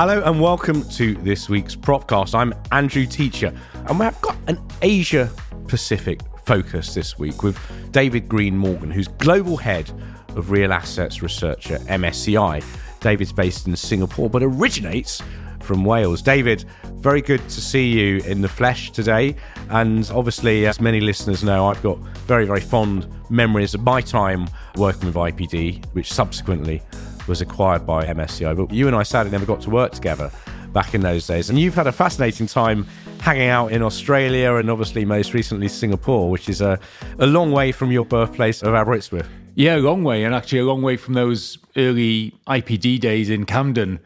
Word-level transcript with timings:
Hello 0.00 0.22
and 0.22 0.40
welcome 0.40 0.88
to 0.90 1.14
this 1.14 1.48
week's 1.48 1.74
Propcast. 1.74 2.32
I'm 2.32 2.54
Andrew 2.70 3.04
Teacher, 3.04 3.52
and 3.88 3.98
we've 3.98 4.20
got 4.20 4.36
an 4.46 4.56
Asia 4.80 5.28
Pacific 5.66 6.20
focus 6.44 6.94
this 6.94 7.18
week 7.18 7.42
with 7.42 7.58
David 7.90 8.28
Green 8.28 8.56
Morgan, 8.56 8.92
who's 8.92 9.08
global 9.08 9.56
head 9.56 9.90
of 10.36 10.52
real 10.52 10.72
assets 10.72 11.20
research 11.20 11.72
at 11.72 11.80
MSCI. 11.80 12.62
David's 13.00 13.32
based 13.32 13.66
in 13.66 13.74
Singapore 13.74 14.30
but 14.30 14.40
originates 14.40 15.20
from 15.62 15.84
Wales. 15.84 16.22
David, 16.22 16.64
very 16.98 17.20
good 17.20 17.42
to 17.48 17.60
see 17.60 17.88
you 17.88 18.18
in 18.18 18.40
the 18.40 18.48
flesh 18.48 18.92
today. 18.92 19.34
And 19.68 20.08
obviously, 20.14 20.68
as 20.68 20.80
many 20.80 21.00
listeners 21.00 21.42
know, 21.42 21.66
I've 21.66 21.82
got 21.82 21.98
very, 22.28 22.46
very 22.46 22.60
fond 22.60 23.08
memories 23.30 23.74
of 23.74 23.82
my 23.82 24.00
time 24.00 24.48
working 24.76 25.06
with 25.06 25.16
IPD, 25.16 25.84
which 25.86 26.12
subsequently 26.12 26.82
was 27.28 27.40
acquired 27.40 27.86
by 27.86 28.04
MSCI. 28.06 28.56
But 28.56 28.74
you 28.74 28.86
and 28.86 28.96
I 28.96 29.02
sadly 29.02 29.30
never 29.30 29.46
got 29.46 29.60
to 29.62 29.70
work 29.70 29.92
together 29.92 30.30
back 30.72 30.94
in 30.94 31.00
those 31.00 31.26
days. 31.26 31.50
And 31.50 31.58
you've 31.58 31.74
had 31.74 31.86
a 31.86 31.92
fascinating 31.92 32.46
time 32.46 32.86
hanging 33.20 33.48
out 33.48 33.72
in 33.72 33.82
Australia 33.82 34.54
and 34.54 34.70
obviously 34.70 35.04
most 35.04 35.34
recently 35.34 35.68
Singapore, 35.68 36.30
which 36.30 36.48
is 36.48 36.60
a, 36.60 36.78
a 37.18 37.26
long 37.26 37.52
way 37.52 37.72
from 37.72 37.90
your 37.90 38.04
birthplace 38.04 38.62
of 38.62 38.74
Aberystwyth. 38.74 39.28
Yeah, 39.54 39.76
a 39.76 39.78
long 39.78 40.04
way, 40.04 40.22
and 40.22 40.34
actually 40.34 40.60
a 40.60 40.64
long 40.64 40.82
way 40.82 40.96
from 40.96 41.14
those 41.14 41.58
early 41.76 42.32
IPD 42.46 43.00
days 43.00 43.28
in 43.28 43.44
Camden 43.44 43.98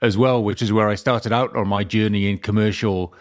as 0.00 0.16
well, 0.16 0.42
which 0.42 0.62
is 0.62 0.72
where 0.72 0.88
I 0.88 0.94
started 0.94 1.30
out 1.30 1.54
on 1.54 1.68
my 1.68 1.84
journey 1.84 2.30
in 2.30 2.38
commercial 2.38 3.12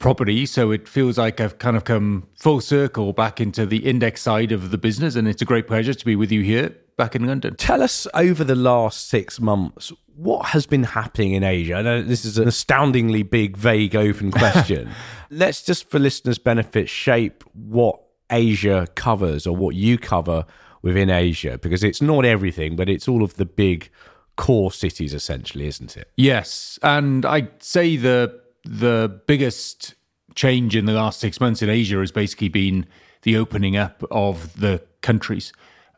property. 0.00 0.44
So 0.44 0.72
it 0.72 0.88
feels 0.88 1.18
like 1.18 1.40
I've 1.40 1.58
kind 1.58 1.76
of 1.76 1.84
come 1.84 2.26
full 2.34 2.60
circle 2.60 3.12
back 3.12 3.40
into 3.40 3.64
the 3.64 3.88
index 3.88 4.22
side 4.22 4.50
of 4.50 4.72
the 4.72 4.78
business, 4.78 5.14
and 5.14 5.28
it's 5.28 5.40
a 5.40 5.44
great 5.44 5.68
pleasure 5.68 5.94
to 5.94 6.04
be 6.04 6.16
with 6.16 6.32
you 6.32 6.42
here 6.42 6.74
back 7.00 7.16
in 7.16 7.26
London. 7.26 7.56
Tell 7.56 7.82
us 7.82 8.06
over 8.12 8.44
the 8.44 8.54
last 8.54 9.08
six 9.08 9.40
months 9.40 9.90
what 10.16 10.48
has 10.48 10.66
been 10.66 10.82
happening 10.82 11.32
in 11.32 11.42
Asia. 11.42 11.76
I 11.76 11.82
know 11.82 12.02
this 12.02 12.26
is 12.26 12.36
an 12.36 12.46
astoundingly 12.46 13.22
big, 13.22 13.56
vague, 13.56 13.96
open 13.96 14.30
question. 14.42 14.90
Let's 15.30 15.62
just, 15.62 15.88
for 15.88 15.98
listeners' 15.98 16.36
benefit, 16.38 16.90
shape 16.90 17.42
what 17.54 17.98
Asia 18.30 18.86
covers 18.96 19.46
or 19.46 19.56
what 19.56 19.76
you 19.76 19.96
cover 19.96 20.44
within 20.82 21.08
Asia, 21.08 21.56
because 21.56 21.82
it's 21.82 22.02
not 22.02 22.26
everything, 22.26 22.76
but 22.76 22.90
it's 22.90 23.08
all 23.08 23.22
of 23.22 23.36
the 23.36 23.46
big 23.46 23.88
core 24.36 24.70
cities, 24.70 25.14
essentially, 25.14 25.66
isn't 25.66 25.96
it? 25.96 26.10
Yes, 26.18 26.78
and 26.82 27.24
I'd 27.24 27.62
say 27.62 27.96
the 27.96 28.38
the 28.64 29.22
biggest 29.26 29.94
change 30.34 30.76
in 30.76 30.84
the 30.84 30.92
last 30.92 31.18
six 31.18 31.40
months 31.40 31.62
in 31.62 31.70
Asia 31.70 31.96
has 31.96 32.12
basically 32.12 32.48
been 32.48 32.86
the 33.22 33.38
opening 33.38 33.78
up 33.78 34.04
of 34.10 34.60
the 34.60 34.82
countries 35.00 35.50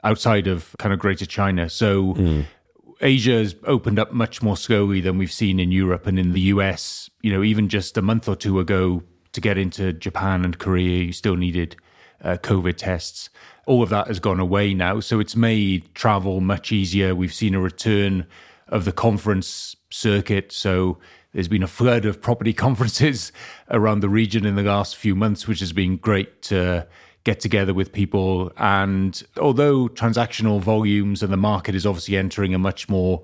outside 0.04 0.46
of 0.46 0.74
kind 0.78 0.92
of 0.92 0.98
Greater 0.98 1.26
China. 1.26 1.68
So 1.68 2.14
mm. 2.14 2.44
Asia 3.00 3.32
has 3.32 3.54
opened 3.64 3.98
up 3.98 4.12
much 4.12 4.42
more 4.42 4.56
slowly 4.56 5.00
than 5.00 5.18
we've 5.18 5.32
seen 5.32 5.58
in 5.58 5.72
Europe 5.72 6.06
and 6.06 6.18
in 6.18 6.32
the 6.32 6.40
US. 6.40 7.10
You 7.20 7.32
know, 7.32 7.42
even 7.42 7.68
just 7.68 7.96
a 7.96 8.02
month 8.02 8.28
or 8.28 8.36
two 8.36 8.60
ago, 8.60 9.02
to 9.32 9.40
get 9.40 9.58
into 9.58 9.92
Japan 9.92 10.44
and 10.44 10.58
Korea, 10.58 11.02
you 11.04 11.12
still 11.12 11.36
needed 11.36 11.76
uh, 12.22 12.36
COVID 12.42 12.76
tests. 12.76 13.30
All 13.66 13.82
of 13.82 13.88
that 13.88 14.08
has 14.08 14.20
gone 14.20 14.40
away 14.40 14.74
now. 14.74 15.00
So 15.00 15.20
it's 15.20 15.36
made 15.36 15.94
travel 15.94 16.40
much 16.40 16.70
easier. 16.70 17.14
We've 17.14 17.32
seen 17.32 17.54
a 17.54 17.60
return 17.60 18.26
of 18.68 18.84
the 18.84 18.92
conference 18.92 19.76
circuit. 19.90 20.52
So 20.52 20.98
there's 21.32 21.48
been 21.48 21.62
a 21.62 21.68
flood 21.68 22.04
of 22.04 22.20
property 22.20 22.52
conferences 22.66 23.32
around 23.70 24.00
the 24.00 24.08
region 24.08 24.44
in 24.44 24.54
the 24.54 24.62
last 24.62 24.96
few 24.96 25.14
months, 25.14 25.48
which 25.48 25.60
has 25.60 25.72
been 25.72 25.96
great 25.96 26.42
to 26.42 26.86
get 27.24 27.40
together 27.40 27.72
with 27.74 27.92
people. 27.92 28.52
And 28.56 29.22
although 29.40 29.88
transactional 29.88 30.60
volumes 30.60 31.22
and 31.22 31.32
the 31.32 31.36
market 31.36 31.74
is 31.74 31.86
obviously 31.86 32.16
entering 32.16 32.54
a 32.54 32.58
much 32.58 32.88
more 32.88 33.22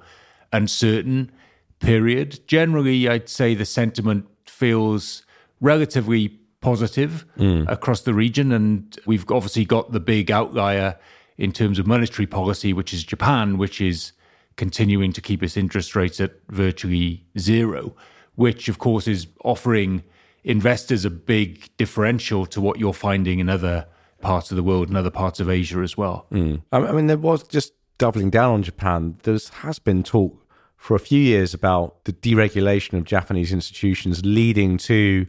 uncertain 0.53 1.33
period, 1.81 2.41
generally, 2.47 3.09
I'd 3.09 3.29
say 3.29 3.55
the 3.55 3.65
sentiment 3.65 4.27
feels 4.47 5.25
relatively 5.61 6.29
positive 6.61 7.25
mm. 7.37 7.69
across 7.69 8.03
the 8.03 8.15
region. 8.15 8.53
And 8.53 8.97
we've 9.07 9.29
obviously 9.31 9.65
got 9.65 9.93
the 9.93 10.01
big 10.01 10.31
outlier 10.31 10.97
in 11.37 11.53
terms 11.53 11.79
of 11.79 11.87
monetary 11.87 12.27
policy, 12.27 12.73
which 12.73 12.93
is 12.93 13.05
Japan, 13.05 13.59
which 13.59 13.81
is 13.81 14.13
continuing 14.57 15.13
to 15.13 15.21
keep 15.21 15.43
its 15.43 15.57
interest 15.57 15.95
rates 15.95 16.21
at 16.21 16.33
virtually 16.49 17.25
zero, 17.39 17.95
which, 18.35 18.69
of 18.69 18.79
course, 18.79 19.07
is 19.07 19.29
offering 19.45 20.03
investors 20.49 21.05
a 21.05 21.11
big 21.11 21.69
differential 21.77 22.47
to 22.47 22.61
what 22.61 22.81
you're 22.81 22.95
finding 22.95 23.39
in 23.39 23.51
other 23.51 23.87
parts 24.23 24.51
of 24.51 24.57
the 24.57 24.63
world 24.63 24.89
and 24.89 24.97
other 24.97 25.11
parts 25.11 25.39
of 25.41 25.49
Asia 25.49 25.81
as 25.81 25.97
well. 25.97 26.27
Mm. 26.33 26.63
I 26.73 26.91
mean, 26.93 27.07
there 27.07 27.19
was 27.19 27.43
just 27.45 27.75
doubling 27.99 28.31
down 28.31 28.55
on 28.55 28.63
Japan. 28.63 29.19
There 29.25 29.39
has 29.61 29.79
been 29.79 30.03
talk 30.03 30.43
for 30.79 30.97
a 30.97 30.99
few 30.99 31.21
years 31.21 31.53
about 31.53 32.03
the 32.05 32.15
deregulation 32.15 32.95
of 32.95 33.05
Japanese 33.05 33.53
institutions 33.53 34.25
leading 34.25 34.79
to 34.79 35.27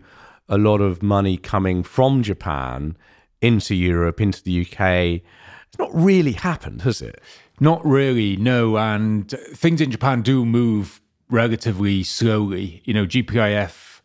a 0.47 0.57
lot 0.57 0.79
of 0.79 1.03
money 1.03 1.35
coming 1.35 1.83
from 1.83 2.23
Japan 2.23 2.95
into 3.41 3.75
Europe, 3.75 4.21
into 4.21 4.41
the 4.41 4.61
UK. 4.61 5.21
It's 5.67 5.77
not 5.77 5.93
really 5.93 6.31
happened, 6.31 6.83
has 6.83 7.01
it? 7.01 7.19
Not 7.59 7.85
really, 7.85 8.37
no. 8.37 8.77
And 8.77 9.29
things 9.53 9.81
in 9.81 9.91
Japan 9.91 10.21
do 10.21 10.45
move 10.45 11.01
relatively 11.29 12.03
slowly. 12.03 12.81
You 12.85 12.93
know, 12.93 13.05
GPIF 13.05 13.98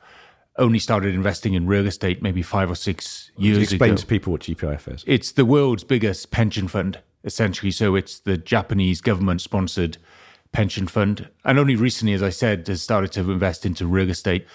only 0.59 0.79
started 0.79 1.15
investing 1.15 1.55
in 1.55 1.67
real 1.67 1.87
estate 1.87 2.23
maybe 2.23 2.43
five 2.43 2.71
or 2.71 2.75
six 2.75 3.31
years 3.37 3.57
ago. 3.57 3.63
explain 3.63 3.91
ago. 3.93 3.97
to 3.97 4.07
people 4.07 4.33
what 4.33 4.43
GPIF 4.43 4.95
is. 4.95 5.05
It's 5.07 5.33
the 5.33 5.45
world's 5.45 5.85
biggest 5.85 6.31
pension 6.31 6.69
fund, 6.69 7.01
essentially. 7.25 7.71
So 7.73 7.97
it's 7.97 8.21
the 8.21 8.37
Japanese 8.37 9.01
government 9.01 9.41
sponsored 9.41 9.99
pension 10.53 10.87
fund. 10.87 11.29
And 11.45 11.59
only 11.59 11.77
recently, 11.77 12.15
as 12.15 12.23
I 12.23 12.31
said, 12.31 12.67
has 12.69 12.83
started 12.83 13.11
to 13.13 13.31
invest 13.33 13.67
into 13.67 13.87
real 13.87 14.11
estate. 14.11 14.47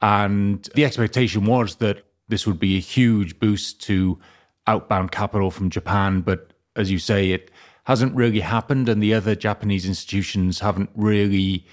And 0.00 0.68
the 0.74 0.84
expectation 0.84 1.44
was 1.44 1.76
that 1.76 2.04
this 2.28 2.46
would 2.46 2.60
be 2.60 2.76
a 2.76 2.80
huge 2.80 3.40
boost 3.40 3.80
to 3.82 4.18
outbound 4.66 5.10
capital 5.10 5.50
from 5.50 5.68
Japan. 5.68 6.20
But 6.20 6.52
as 6.76 6.92
you 6.92 7.00
say, 7.00 7.32
it 7.32 7.50
hasn't 7.84 8.14
really 8.14 8.40
happened. 8.40 8.88
And 8.88 9.02
the 9.02 9.14
other 9.14 9.34
Japanese 9.34 9.84
institutions 9.84 10.60
haven't 10.60 10.90
really 10.94 11.66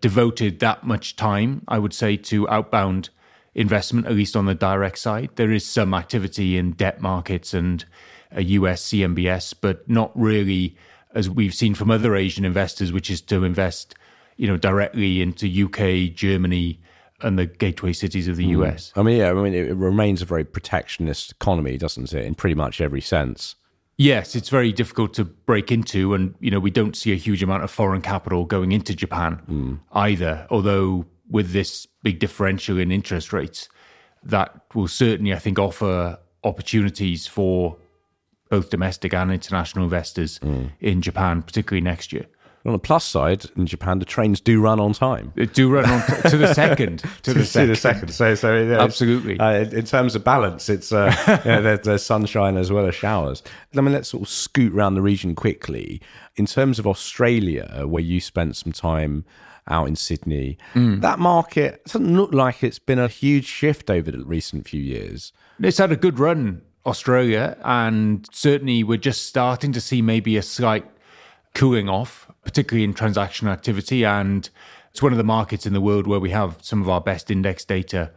devoted 0.00 0.60
that 0.60 0.84
much 0.84 1.16
time, 1.16 1.62
I 1.66 1.78
would 1.80 1.92
say, 1.92 2.16
to 2.16 2.48
outbound 2.48 3.10
investment, 3.56 4.06
at 4.06 4.12
least 4.12 4.36
on 4.36 4.44
the 4.44 4.54
direct 4.54 4.98
side. 4.98 5.30
There 5.34 5.50
is 5.50 5.66
some 5.66 5.94
activity 5.94 6.56
in 6.56 6.72
debt 6.72 7.00
markets 7.00 7.54
and 7.54 7.84
a 8.30 8.42
US 8.42 8.84
CMBS, 8.84 9.54
but 9.58 9.88
not 9.88 10.12
really 10.14 10.76
as 11.14 11.30
we've 11.30 11.54
seen 11.54 11.74
from 11.74 11.90
other 11.90 12.14
Asian 12.14 12.44
investors, 12.44 12.92
which 12.92 13.10
is 13.10 13.22
to 13.22 13.42
invest, 13.42 13.94
you 14.36 14.46
know, 14.46 14.58
directly 14.58 15.22
into 15.22 15.46
UK, 15.46 16.14
Germany, 16.14 16.78
and 17.22 17.38
the 17.38 17.46
gateway 17.46 17.94
cities 17.94 18.28
of 18.28 18.36
the 18.36 18.44
mm. 18.44 18.62
US. 18.62 18.92
I 18.94 19.02
mean, 19.02 19.16
yeah, 19.18 19.30
I 19.30 19.34
mean, 19.34 19.54
it 19.54 19.74
remains 19.74 20.20
a 20.20 20.26
very 20.26 20.44
protectionist 20.44 21.32
economy, 21.32 21.78
doesn't 21.78 22.12
it, 22.12 22.26
in 22.26 22.34
pretty 22.34 22.54
much 22.54 22.82
every 22.82 23.00
sense. 23.00 23.54
Yes, 23.96 24.36
it's 24.36 24.50
very 24.50 24.72
difficult 24.72 25.14
to 25.14 25.24
break 25.24 25.72
into, 25.72 26.12
and 26.12 26.34
you 26.38 26.50
know 26.50 26.60
we 26.60 26.70
don't 26.70 26.94
see 26.94 27.12
a 27.12 27.16
huge 27.16 27.42
amount 27.42 27.64
of 27.64 27.70
foreign 27.70 28.02
capital 28.02 28.44
going 28.44 28.72
into 28.72 28.94
Japan 28.94 29.40
mm. 29.48 29.80
either. 29.92 30.46
Although 30.50 31.06
with 31.30 31.52
this 31.52 31.86
big 32.02 32.18
differential 32.18 32.78
in 32.78 32.90
interest 32.90 33.32
rates, 33.32 33.68
that 34.22 34.60
will 34.74 34.88
certainly, 34.88 35.32
I 35.32 35.38
think, 35.38 35.58
offer 35.58 36.18
opportunities 36.44 37.26
for 37.26 37.76
both 38.48 38.70
domestic 38.70 39.12
and 39.12 39.32
international 39.32 39.84
investors 39.84 40.38
mm. 40.40 40.70
in 40.80 41.02
Japan, 41.02 41.42
particularly 41.42 41.80
next 41.80 42.12
year. 42.12 42.26
On 42.64 42.72
the 42.72 42.80
plus 42.80 43.04
side, 43.04 43.44
in 43.56 43.64
Japan, 43.66 44.00
the 44.00 44.04
trains 44.04 44.40
do 44.40 44.60
run 44.60 44.80
on 44.80 44.92
time. 44.92 45.32
They 45.36 45.46
do 45.46 45.70
run 45.70 45.88
on 45.88 46.04
t- 46.04 46.30
to 46.30 46.36
the 46.36 46.52
second. 46.52 47.02
To, 47.22 47.32
the, 47.32 47.44
second. 47.44 47.68
to 47.68 47.72
the 47.72 47.76
second. 47.76 48.08
So, 48.08 48.34
so 48.34 48.56
yeah, 48.56 48.82
absolutely. 48.82 49.38
Uh, 49.38 49.64
in 49.70 49.84
terms 49.84 50.16
of 50.16 50.24
balance, 50.24 50.68
it's 50.68 50.92
uh, 50.92 51.14
there's, 51.44 51.80
there's, 51.80 52.04
sunshine 52.04 52.56
as 52.56 52.72
well 52.72 52.86
as 52.86 52.94
showers. 52.96 53.44
I 53.76 53.80
mean, 53.80 53.92
let's 53.92 54.08
sort 54.08 54.24
of 54.24 54.28
scoot 54.28 54.72
around 54.74 54.94
the 54.94 55.02
region 55.02 55.36
quickly. 55.36 56.00
In 56.34 56.46
terms 56.46 56.80
of 56.80 56.88
Australia, 56.88 57.84
where 57.86 58.02
you 58.02 58.20
spent 58.20 58.56
some 58.56 58.72
time 58.72 59.24
out 59.68 59.88
in 59.88 59.96
Sydney, 59.96 60.58
mm. 60.74 61.00
that 61.00 61.18
market 61.18 61.84
doesn't 61.84 62.16
look 62.16 62.32
like 62.32 62.62
it's 62.62 62.78
been 62.78 62.98
a 62.98 63.08
huge 63.08 63.46
shift 63.46 63.90
over 63.90 64.10
the 64.10 64.24
recent 64.24 64.68
few 64.68 64.80
years. 64.80 65.32
It's 65.60 65.78
had 65.78 65.92
a 65.92 65.96
good 65.96 66.18
run, 66.18 66.62
Australia, 66.84 67.56
and 67.64 68.28
certainly 68.32 68.84
we're 68.84 68.98
just 68.98 69.26
starting 69.26 69.72
to 69.72 69.80
see 69.80 70.02
maybe 70.02 70.36
a 70.36 70.42
slight 70.42 70.84
cooling 71.54 71.88
off, 71.88 72.30
particularly 72.44 72.84
in 72.84 72.94
transactional 72.94 73.50
activity. 73.50 74.04
And 74.04 74.48
it's 74.90 75.02
one 75.02 75.12
of 75.12 75.18
the 75.18 75.24
markets 75.24 75.66
in 75.66 75.72
the 75.72 75.80
world 75.80 76.06
where 76.06 76.20
we 76.20 76.30
have 76.30 76.58
some 76.62 76.82
of 76.82 76.88
our 76.88 77.00
best 77.00 77.30
index 77.30 77.64
data 77.64 78.12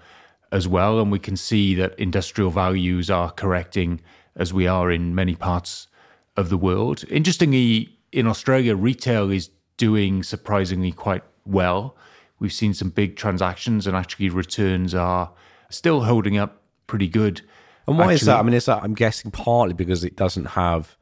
as 0.51 0.67
well. 0.67 0.99
And 0.99 1.11
we 1.11 1.19
can 1.19 1.37
see 1.37 1.73
that 1.75 1.97
industrial 1.97 2.51
values 2.51 3.09
are 3.09 3.31
correcting 3.31 4.01
as 4.35 4.53
we 4.53 4.67
are 4.67 4.91
in 4.91 5.15
many 5.15 5.35
parts 5.35 5.87
of 6.37 6.49
the 6.49 6.57
world. 6.57 7.03
Interestingly, 7.09 7.97
in 8.11 8.27
Australia, 8.27 8.75
retail 8.75 9.31
is 9.31 9.49
doing 9.77 10.23
surprisingly 10.23 10.91
quite 10.91 11.23
well. 11.45 11.95
We've 12.39 12.53
seen 12.53 12.73
some 12.73 12.89
big 12.89 13.15
transactions, 13.15 13.85
and 13.87 13.95
actually, 13.95 14.29
returns 14.29 14.95
are 14.95 15.31
still 15.69 16.03
holding 16.03 16.37
up 16.37 16.61
pretty 16.87 17.07
good. 17.07 17.41
And 17.87 17.97
why 17.97 18.05
actually, 18.05 18.15
is 18.15 18.21
that? 18.25 18.39
I 18.39 18.43
mean, 18.43 18.53
is 18.53 18.65
that 18.65 18.83
I'm 18.83 18.93
guessing 18.93 19.31
partly 19.31 19.73
because 19.73 20.03
it 20.03 20.15
doesn't 20.15 20.45
have 20.45 20.97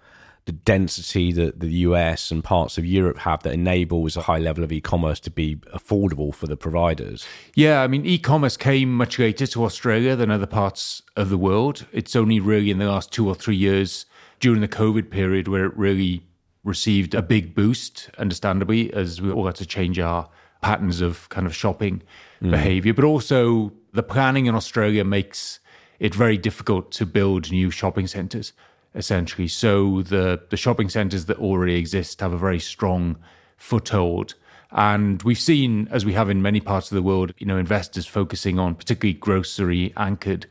the 0.47 0.53
density 0.53 1.33
that 1.33 1.59
the 1.59 1.69
US 1.69 2.31
and 2.31 2.41
parts 2.41 2.77
of 2.77 2.85
Europe 2.85 3.19
have 3.19 3.43
that 3.43 3.51
enables 3.51 4.15
a 4.15 4.21
high 4.21 4.39
level 4.39 4.63
of 4.63 4.71
e-commerce 4.71 5.19
to 5.19 5.29
be 5.29 5.57
affordable 5.75 6.33
for 6.33 6.47
the 6.47 6.55
providers. 6.55 7.27
Yeah, 7.53 7.83
I 7.83 7.87
mean, 7.87 8.05
e-commerce 8.05 8.55
came 8.55 8.93
much 8.93 9.19
later 9.19 9.45
to 9.45 9.65
Australia 9.65 10.15
than 10.15 10.31
other 10.31 10.45
parts 10.45 11.01
of 11.17 11.29
the 11.29 11.37
world. 11.37 11.85
It's 11.91 12.15
only 12.15 12.39
really 12.39 12.71
in 12.71 12.79
the 12.79 12.87
last 12.87 13.11
two 13.11 13.27
or 13.27 13.35
three 13.35 13.57
years 13.57 14.05
during 14.39 14.61
the 14.61 14.69
COVID 14.69 15.09
period 15.11 15.49
where 15.49 15.65
it 15.65 15.75
really 15.75 16.23
received 16.67 17.15
a 17.15 17.21
big 17.21 17.55
boost, 17.55 18.09
understandably, 18.17 18.93
as 18.93 19.21
we 19.21 19.31
all 19.31 19.45
had 19.45 19.55
to 19.55 19.65
change 19.65 19.97
our 19.99 20.29
patterns 20.61 21.01
of 21.01 21.29
kind 21.29 21.47
of 21.47 21.55
shopping 21.55 22.03
mm. 22.41 22.51
behavior. 22.51 22.93
But 22.93 23.05
also, 23.05 23.71
the 23.93 24.03
planning 24.03 24.45
in 24.45 24.55
Australia 24.55 25.03
makes 25.03 25.59
it 25.99 26.13
very 26.13 26.37
difficult 26.37 26.91
to 26.91 27.05
build 27.05 27.51
new 27.51 27.71
shopping 27.71 28.07
centres 28.07 28.53
essentially. 28.97 29.47
So 29.47 30.01
the 30.01 30.41
the 30.49 30.57
shopping 30.57 30.89
centres 30.89 31.25
that 31.25 31.37
already 31.37 31.75
exist 31.75 32.19
have 32.19 32.33
a 32.33 32.37
very 32.37 32.59
strong 32.59 33.17
foothold. 33.57 34.33
And 34.71 35.23
we've 35.23 35.39
seen, 35.39 35.87
as 35.91 36.05
we 36.05 36.13
have 36.13 36.29
in 36.29 36.41
many 36.41 36.59
parts 36.59 36.91
of 36.91 36.95
the 36.95 37.01
world, 37.01 37.33
you 37.37 37.45
know, 37.45 37.57
investors 37.57 38.05
focusing 38.05 38.59
on 38.59 38.75
particularly 38.75 39.13
grocery 39.13 39.93
anchored 39.95 40.45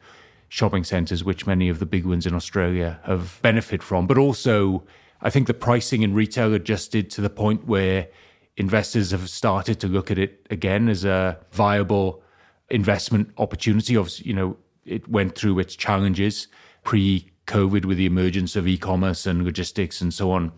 shopping 0.48 0.84
centres, 0.84 1.22
which 1.22 1.46
many 1.46 1.68
of 1.68 1.80
the 1.80 1.86
big 1.86 2.06
ones 2.06 2.24
in 2.24 2.34
Australia 2.34 2.98
have 3.04 3.38
benefited 3.42 3.82
from. 3.82 4.06
But 4.06 4.16
also, 4.16 4.84
I 5.22 5.30
think 5.30 5.46
the 5.46 5.54
pricing 5.54 6.02
in 6.02 6.14
retail 6.14 6.52
adjusted 6.54 7.10
to 7.10 7.20
the 7.20 7.30
point 7.30 7.66
where 7.66 8.08
investors 8.56 9.10
have 9.10 9.28
started 9.28 9.80
to 9.80 9.88
look 9.88 10.10
at 10.10 10.18
it 10.18 10.46
again 10.50 10.88
as 10.88 11.04
a 11.04 11.38
viable 11.52 12.22
investment 12.70 13.30
opportunity. 13.38 13.96
Obviously, 13.96 14.26
you 14.26 14.34
know, 14.34 14.56
it 14.84 15.08
went 15.08 15.34
through 15.34 15.58
its 15.58 15.76
challenges 15.76 16.48
pre 16.84 17.30
COVID 17.46 17.84
with 17.84 17.98
the 17.98 18.06
emergence 18.06 18.56
of 18.56 18.66
e 18.66 18.76
commerce 18.76 19.26
and 19.26 19.44
logistics 19.44 20.00
and 20.00 20.12
so 20.12 20.30
on 20.30 20.52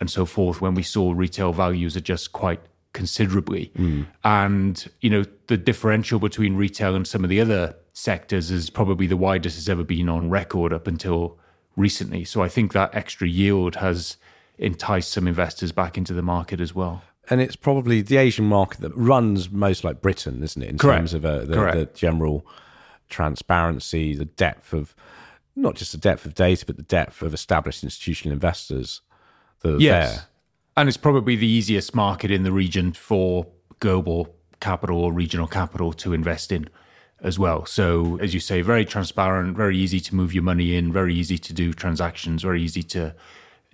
and 0.00 0.10
so 0.10 0.24
forth, 0.24 0.60
when 0.60 0.74
we 0.74 0.82
saw 0.82 1.12
retail 1.12 1.52
values 1.52 1.94
adjust 1.94 2.32
quite 2.32 2.60
considerably. 2.92 3.70
Mm. 3.76 4.06
And, 4.24 4.90
you 5.00 5.10
know, 5.10 5.24
the 5.46 5.56
differential 5.56 6.18
between 6.18 6.56
retail 6.56 6.96
and 6.96 7.06
some 7.06 7.22
of 7.22 7.30
the 7.30 7.40
other 7.40 7.76
sectors 7.92 8.50
is 8.50 8.70
probably 8.70 9.06
the 9.06 9.16
widest 9.16 9.56
it's 9.56 9.68
ever 9.68 9.84
been 9.84 10.08
on 10.08 10.30
record 10.30 10.72
up 10.72 10.88
until 10.88 11.38
recently. 11.76 12.24
So 12.24 12.42
I 12.42 12.48
think 12.48 12.72
that 12.72 12.94
extra 12.94 13.28
yield 13.28 13.76
has 13.76 14.16
enticed 14.58 15.12
some 15.12 15.26
investors 15.26 15.72
back 15.72 15.98
into 15.98 16.14
the 16.14 16.22
market 16.22 16.60
as 16.60 16.74
well. 16.74 17.02
And 17.30 17.40
it's 17.40 17.56
probably 17.56 18.02
the 18.02 18.18
Asian 18.18 18.44
market 18.44 18.80
that 18.80 18.94
runs 18.96 19.50
most 19.50 19.82
like 19.82 20.02
Britain, 20.02 20.42
isn't 20.42 20.62
it? 20.62 20.68
In 20.68 20.78
Correct. 20.78 20.98
terms 20.98 21.14
of 21.14 21.24
uh, 21.24 21.38
the, 21.40 21.46
the 21.46 21.88
general 21.94 22.46
transparency, 23.08 24.14
the 24.14 24.26
depth 24.26 24.72
of 24.72 24.94
not 25.56 25.74
just 25.74 25.92
the 25.92 25.98
depth 25.98 26.26
of 26.26 26.34
data, 26.34 26.66
but 26.66 26.76
the 26.76 26.82
depth 26.82 27.22
of 27.22 27.32
established 27.32 27.82
institutional 27.82 28.32
investors 28.32 29.00
that 29.60 29.76
are 29.76 29.80
yes. 29.80 30.16
there. 30.16 30.24
And 30.76 30.88
it's 30.88 30.98
probably 30.98 31.36
the 31.36 31.46
easiest 31.46 31.94
market 31.94 32.30
in 32.30 32.42
the 32.42 32.52
region 32.52 32.92
for 32.92 33.46
global 33.80 34.34
capital 34.60 34.98
or 34.98 35.12
regional 35.12 35.46
capital 35.46 35.92
to 35.92 36.12
invest 36.12 36.50
in 36.50 36.68
as 37.24 37.38
well. 37.38 37.64
So, 37.64 38.18
as 38.20 38.34
you 38.34 38.38
say, 38.38 38.60
very 38.60 38.84
transparent, 38.84 39.56
very 39.56 39.76
easy 39.76 39.98
to 39.98 40.14
move 40.14 40.34
your 40.34 40.42
money 40.42 40.76
in, 40.76 40.92
very 40.92 41.14
easy 41.14 41.38
to 41.38 41.52
do 41.52 41.72
transactions, 41.72 42.42
very 42.42 42.62
easy 42.62 42.82
to 42.84 43.14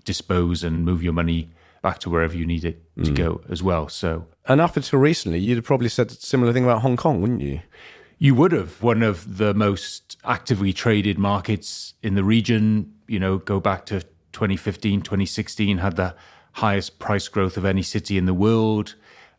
dispose 0.04 0.64
and 0.64 0.84
move 0.84 1.02
your 1.02 1.12
money 1.12 1.50
back 1.82 1.98
to 1.98 2.10
wherever 2.10 2.36
you 2.36 2.46
need 2.46 2.64
it 2.64 2.80
to 3.02 3.10
mm. 3.10 3.14
go 3.14 3.40
as 3.50 3.62
well. 3.62 3.88
So, 3.88 4.26
and 4.46 4.60
up 4.60 4.76
until 4.76 5.00
recently, 5.00 5.40
you'd 5.40 5.56
have 5.56 5.64
probably 5.64 5.88
said 5.88 6.12
a 6.12 6.14
similar 6.14 6.52
thing 6.52 6.64
about 6.64 6.82
Hong 6.82 6.96
Kong, 6.96 7.20
wouldn't 7.20 7.42
you? 7.42 7.60
You 8.18 8.34
would 8.36 8.52
have 8.52 8.82
one 8.82 9.02
of 9.02 9.38
the 9.38 9.52
most 9.52 10.16
actively 10.24 10.72
traded 10.72 11.18
markets 11.18 11.94
in 12.02 12.14
the 12.14 12.24
region. 12.24 12.94
You 13.08 13.18
know, 13.18 13.38
go 13.38 13.58
back 13.58 13.84
to 13.86 14.02
2015, 14.32 15.00
2016, 15.02 15.78
had 15.78 15.96
the 15.96 16.14
highest 16.52 16.98
price 16.98 17.28
growth 17.28 17.56
of 17.56 17.64
any 17.64 17.82
city 17.82 18.16
in 18.16 18.26
the 18.26 18.34
world. 18.34 18.94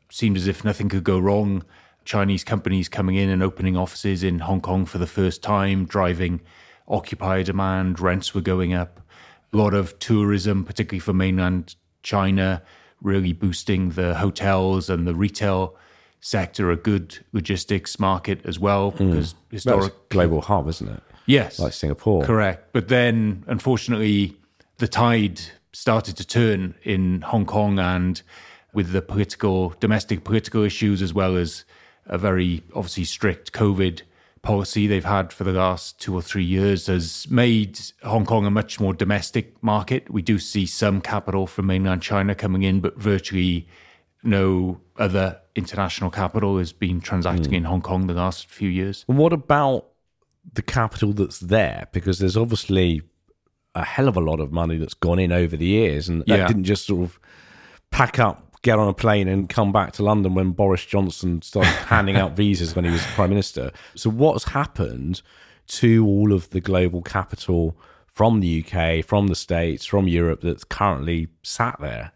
Seemed 0.10 0.36
as 0.36 0.48
if 0.48 0.66
nothing 0.66 0.90
could 0.90 1.06
go 1.06 1.20
wrong. 1.20 1.64
Chinese 2.06 2.44
companies 2.44 2.90
coming 2.90 3.16
in 3.16 3.30
and 3.30 3.44
opening 3.44 3.78
offices 3.78 4.24
in 4.24 4.40
Hong 4.40 4.62
Kong 4.62 4.86
for 4.86 4.98
the 4.98 5.08
first 5.08 5.44
time, 5.44 5.86
driving 5.86 6.42
occupier 6.88 7.44
demand, 7.44 8.00
rents 8.00 8.34
were 8.34 8.42
going 8.42 8.74
up. 8.74 9.02
A 9.54 9.58
lot 9.58 9.74
of 9.74 9.98
tourism, 10.00 10.64
particularly 10.64 11.00
for 11.00 11.14
mainland 11.14 11.76
China, 12.04 12.62
really 13.02 13.34
boosting 13.34 13.92
the 13.92 14.16
hotels 14.16 14.90
and 14.90 15.08
the 15.08 15.16
retail 15.16 15.76
sector, 16.20 16.72
a 16.72 16.76
good 16.76 17.20
logistics 17.32 18.00
market 18.00 18.42
as 18.46 18.60
well, 18.60 18.92
hmm. 18.92 19.10
because 19.10 19.34
mm. 19.34 19.38
historic 19.52 20.10
global 20.10 20.42
hub, 20.42 20.68
isn't 20.68 20.90
it? 20.90 21.04
Yes, 21.26 21.60
like 21.60 21.74
Singapore. 21.74 22.24
Correct. 22.24 22.74
But 22.74 22.88
then, 22.88 23.44
unfortunately, 23.48 24.38
the 24.78 24.88
tide 24.88 25.40
started 25.72 26.18
to 26.18 26.26
turn 26.26 26.76
in 26.84 27.22
Hong 27.22 27.46
Kong, 27.46 27.80
and 27.80 28.22
with 28.74 28.92
the 28.92 29.02
political, 29.02 29.70
domestic 29.80 30.24
political 30.24 30.64
issues, 30.64 31.02
as 31.02 31.14
well 31.14 31.36
as 31.36 31.66
a 32.06 32.18
very 32.18 32.64
obviously 32.74 33.06
strict 33.06 33.52
COVID 33.54 34.02
policy 34.42 34.88
they've 34.88 35.06
had 35.06 35.32
for 35.32 35.44
the 35.44 35.52
last 35.52 36.00
two 36.00 36.16
or 36.16 36.22
three 36.22 36.44
years 36.44 36.88
has 36.88 37.30
made 37.30 37.80
Hong 38.04 38.26
Kong 38.26 38.46
a 38.46 38.52
much 38.52 38.80
more 38.80 38.94
domestic 38.94 39.62
market. 39.62 40.10
We 40.10 40.22
do 40.22 40.40
see 40.40 40.66
some 40.66 41.00
capital 41.00 41.46
from 41.46 41.68
mainland 41.68 42.02
China 42.02 42.34
coming 42.34 42.64
in, 42.64 42.80
but 42.80 42.98
virtually 42.98 43.68
no 44.24 44.82
other 44.98 45.40
international 45.56 46.10
capital 46.10 46.58
has 46.58 46.74
been 46.74 47.02
transacting 47.02 47.52
mm. 47.52 47.58
in 47.58 47.64
Hong 47.66 47.82
Kong 47.82 48.08
the 48.08 48.14
last 48.14 48.48
few 48.48 48.70
years. 48.70 49.04
what 49.08 49.34
about 49.34 49.88
the 50.54 50.62
capital 50.62 51.14
that's 51.14 51.40
there? 51.40 51.88
Because 51.92 52.20
there's 52.20 52.38
obviously 52.38 53.02
a 53.76 53.84
hell 53.84 54.08
of 54.08 54.18
a 54.18 54.22
lot 54.22 54.40
of 54.40 54.52
money 54.52 54.78
that's 54.78 54.94
gone 54.94 55.20
in 55.20 55.32
over 55.32 55.56
the 55.56 55.66
years, 55.66 56.10
and 56.10 56.22
that 56.22 56.40
yeah. 56.40 56.48
didn't 56.48 56.66
just 56.66 56.88
sort 56.88 57.04
of 57.04 57.20
pack 57.90 58.20
up, 58.20 58.51
get 58.62 58.78
on 58.78 58.88
a 58.88 58.94
plane, 58.94 59.28
and 59.28 59.50
come 59.50 59.72
back 59.72 59.94
to 59.94 60.04
London 60.04 60.36
when 60.36 60.52
Boris 60.52 60.86
Johnson 60.86 61.42
started 61.42 61.70
handing 61.88 62.16
out 62.16 62.34
visas 62.34 62.76
when 62.76 62.86
he 62.86 62.92
was 62.92 63.06
prime 63.08 63.30
minister. 63.30 63.72
So, 63.96 64.10
what's 64.10 64.46
happened 64.46 65.22
to 65.68 66.06
all 66.06 66.34
of 66.34 66.50
the 66.50 66.62
global 66.62 67.02
capital 67.02 67.78
from 68.08 68.40
the 68.40 68.64
UK, 68.66 69.06
from 69.06 69.28
the 69.28 69.36
States, 69.36 69.86
from 69.86 70.08
Europe 70.08 70.42
that's 70.42 70.64
currently 70.64 71.30
sat 71.44 71.78
there? 71.80 72.12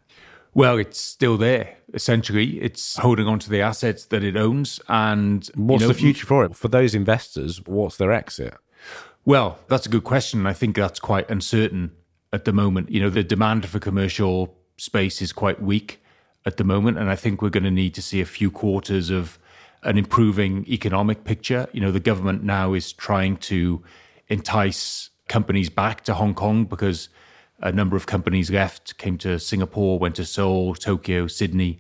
Well, 0.54 0.78
it's 0.78 1.00
still 1.00 1.38
there. 1.38 1.78
Essentially, 1.94 2.62
it's 2.62 2.96
holding 2.98 3.28
on 3.28 3.40
to 3.40 3.50
the 3.50 3.62
assets 3.62 4.06
that 4.06 4.24
it 4.24 4.38
owns. 4.38 4.80
And 4.88 5.50
what's 5.56 5.82
you 5.82 5.88
know, 5.88 5.94
the 5.94 6.00
future 6.00 6.26
for 6.26 6.46
it? 6.46 6.56
For 6.56 6.70
those 6.70 6.96
investors, 6.96 7.62
what's 7.66 7.98
their 7.98 8.14
exit? 8.14 8.54
Well, 9.26 9.60
that's 9.68 9.86
a 9.86 9.90
good 9.90 10.06
question. 10.06 10.46
I 10.46 10.54
think 10.54 10.76
that's 10.76 11.00
quite 11.00 11.30
uncertain 11.30 11.92
at 12.32 12.46
the 12.46 12.54
moment. 12.54 12.90
You 12.90 13.02
know, 13.02 13.10
the 13.10 13.24
demand 13.24 13.68
for 13.68 13.80
commercial 13.80 14.56
space 14.78 15.22
is 15.22 15.34
quite 15.34 15.62
weak 15.62 16.02
at 16.46 16.58
the 16.58 16.64
moment. 16.64 16.98
And 16.98 17.10
I 17.10 17.16
think 17.16 17.42
we're 17.42 17.50
going 17.50 17.64
to 17.64 17.72
need 17.72 17.94
to 17.96 18.02
see 18.02 18.22
a 18.22 18.26
few 18.26 18.52
quarters 18.52 19.10
of 19.10 19.40
an 19.84 19.98
improving 19.98 20.66
economic 20.68 21.24
picture. 21.24 21.68
You 21.72 21.82
know, 21.82 21.92
the 21.92 22.00
government 22.00 22.44
now 22.44 22.74
is 22.74 22.92
trying 22.92 23.38
to 23.38 23.84
entice 24.28 25.10
companies 25.28 25.70
back 25.70 26.04
to 26.06 26.14
Hong 26.14 26.34
Kong 26.34 26.66
because 26.66 27.10
a 27.60 27.72
number 27.72 27.96
of 27.96 28.06
companies 28.06 28.52
left, 28.52 28.98
came 28.98 29.18
to 29.20 29.40
Singapore, 29.40 29.98
went 29.98 30.16
to 30.16 30.26
Seoul, 30.26 30.76
Tokyo, 30.76 31.28
Sydney, 31.28 31.80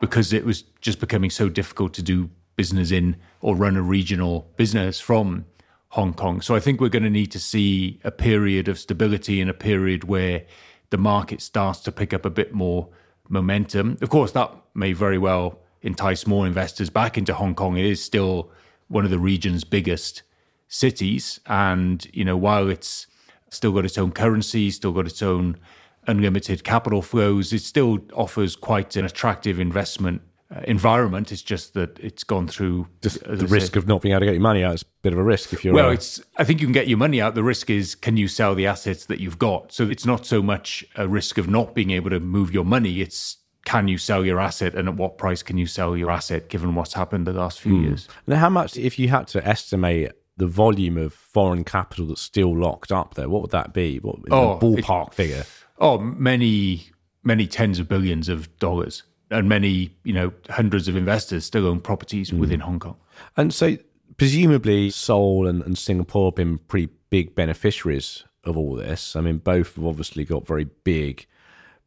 because 0.00 0.32
it 0.32 0.44
was 0.44 0.62
just 0.80 1.00
becoming 1.00 1.30
so 1.30 1.48
difficult 1.48 1.94
to 1.94 2.02
do 2.02 2.30
business 2.56 2.90
in 2.90 3.16
or 3.40 3.54
run 3.56 3.76
a 3.76 3.82
regional 3.82 4.50
business 4.56 5.00
from 5.00 5.46
Hong 5.90 6.12
Kong. 6.12 6.40
So 6.40 6.54
I 6.54 6.60
think 6.60 6.80
we're 6.80 6.88
going 6.88 7.02
to 7.04 7.10
need 7.10 7.32
to 7.32 7.38
see 7.38 8.00
a 8.04 8.10
period 8.10 8.68
of 8.68 8.78
stability 8.78 9.40
and 9.40 9.48
a 9.48 9.54
period 9.54 10.04
where 10.04 10.44
the 10.90 10.98
market 10.98 11.40
starts 11.40 11.80
to 11.80 11.92
pick 11.92 12.12
up 12.12 12.24
a 12.24 12.30
bit 12.30 12.52
more 12.52 12.88
momentum. 13.28 13.98
Of 14.00 14.10
course, 14.10 14.32
that 14.32 14.50
may 14.74 14.92
very 14.92 15.18
well 15.18 15.60
entice 15.82 16.26
more 16.26 16.46
investors 16.46 16.90
back 16.90 17.16
into 17.16 17.34
Hong 17.34 17.54
Kong. 17.54 17.76
It 17.76 17.84
is 17.84 18.02
still 18.02 18.50
one 18.88 19.04
of 19.04 19.10
the 19.10 19.18
region's 19.18 19.64
biggest 19.64 20.22
cities. 20.68 21.40
And, 21.46 22.06
you 22.12 22.24
know, 22.24 22.36
while 22.36 22.68
it's 22.68 23.06
still 23.50 23.72
got 23.72 23.84
its 23.84 23.98
own 23.98 24.12
currency, 24.12 24.70
still 24.70 24.92
got 24.92 25.06
its 25.06 25.22
own 25.22 25.58
unlimited 26.06 26.64
capital 26.64 27.02
flows. 27.02 27.52
It 27.52 27.62
still 27.62 27.98
offers 28.14 28.56
quite 28.56 28.96
an 28.96 29.04
attractive 29.04 29.58
investment 29.58 30.22
uh, 30.54 30.60
environment. 30.64 31.32
It's 31.32 31.42
just 31.42 31.74
that 31.74 31.98
it's 31.98 32.24
gone 32.24 32.48
through 32.48 32.88
just 33.02 33.22
the 33.24 33.46
risk 33.46 33.76
of 33.76 33.86
not 33.86 34.02
being 34.02 34.12
able 34.12 34.20
to 34.20 34.26
get 34.26 34.34
your 34.34 34.42
money 34.42 34.62
out 34.62 34.74
is 34.74 34.82
a 34.82 34.86
bit 35.02 35.12
of 35.12 35.18
a 35.18 35.24
risk 35.24 35.52
if 35.52 35.64
you're. 35.64 35.74
Well, 35.74 35.90
it's. 35.90 36.20
I 36.36 36.44
think 36.44 36.60
you 36.60 36.66
can 36.66 36.72
get 36.72 36.88
your 36.88 36.98
money 36.98 37.20
out. 37.20 37.34
The 37.34 37.42
risk 37.42 37.70
is 37.70 37.94
can 37.94 38.16
you 38.16 38.28
sell 38.28 38.54
the 38.54 38.66
assets 38.66 39.06
that 39.06 39.20
you've 39.20 39.38
got. 39.38 39.72
So 39.72 39.84
it's 39.88 40.06
not 40.06 40.26
so 40.26 40.42
much 40.42 40.84
a 40.94 41.08
risk 41.08 41.38
of 41.38 41.48
not 41.48 41.74
being 41.74 41.90
able 41.90 42.10
to 42.10 42.20
move 42.20 42.52
your 42.52 42.64
money. 42.64 43.00
It's 43.00 43.38
can 43.66 43.88
you 43.88 43.98
sell 43.98 44.24
your 44.24 44.40
asset 44.40 44.74
and 44.74 44.88
at 44.88 44.96
what 44.96 45.18
price 45.18 45.42
can 45.42 45.58
you 45.58 45.66
sell 45.66 45.96
your 45.96 46.10
asset 46.10 46.48
given 46.48 46.74
what's 46.76 46.94
happened 46.94 47.26
the 47.26 47.32
last 47.32 47.60
few 47.60 47.74
mm. 47.74 47.82
years. 47.82 48.08
And 48.26 48.36
how 48.36 48.48
much, 48.48 48.76
if 48.76 48.98
you 48.98 49.08
had 49.08 49.26
to 49.28 49.46
estimate 49.46 50.12
the 50.36 50.46
volume 50.46 50.96
of 50.96 51.12
foreign 51.12 51.64
capital 51.64 52.06
that's 52.06 52.20
still 52.20 52.56
locked 52.56 52.92
up 52.92 53.14
there, 53.14 53.28
what 53.28 53.42
would 53.42 53.50
that 53.50 53.74
be? 53.74 53.98
What 53.98 54.20
oh, 54.30 54.58
ballpark 54.60 55.08
it, 55.08 55.14
figure? 55.14 55.44
Oh, 55.78 55.98
many, 55.98 56.90
many 57.24 57.48
tens 57.48 57.80
of 57.80 57.88
billions 57.88 58.28
of 58.28 58.56
dollars, 58.60 59.02
and 59.30 59.48
many, 59.48 59.94
you 60.04 60.12
know, 60.12 60.32
hundreds 60.50 60.88
of 60.88 60.96
investors 60.96 61.44
still 61.44 61.66
own 61.66 61.80
properties 61.80 62.30
mm. 62.30 62.38
within 62.38 62.60
Hong 62.60 62.78
Kong. 62.78 62.96
And 63.36 63.52
so, 63.52 63.76
presumably, 64.16 64.90
Seoul 64.90 65.46
and, 65.46 65.62
and 65.62 65.76
Singapore 65.76 66.28
have 66.28 66.36
been 66.36 66.58
pretty 66.58 66.90
big 67.10 67.34
beneficiaries 67.34 68.24
of 68.46 68.56
all 68.56 68.74
this? 68.74 69.16
I 69.16 69.20
mean, 69.20 69.38
both 69.38 69.76
have 69.76 69.84
obviously 69.84 70.24
got 70.24 70.46
very 70.46 70.64
big 70.84 71.26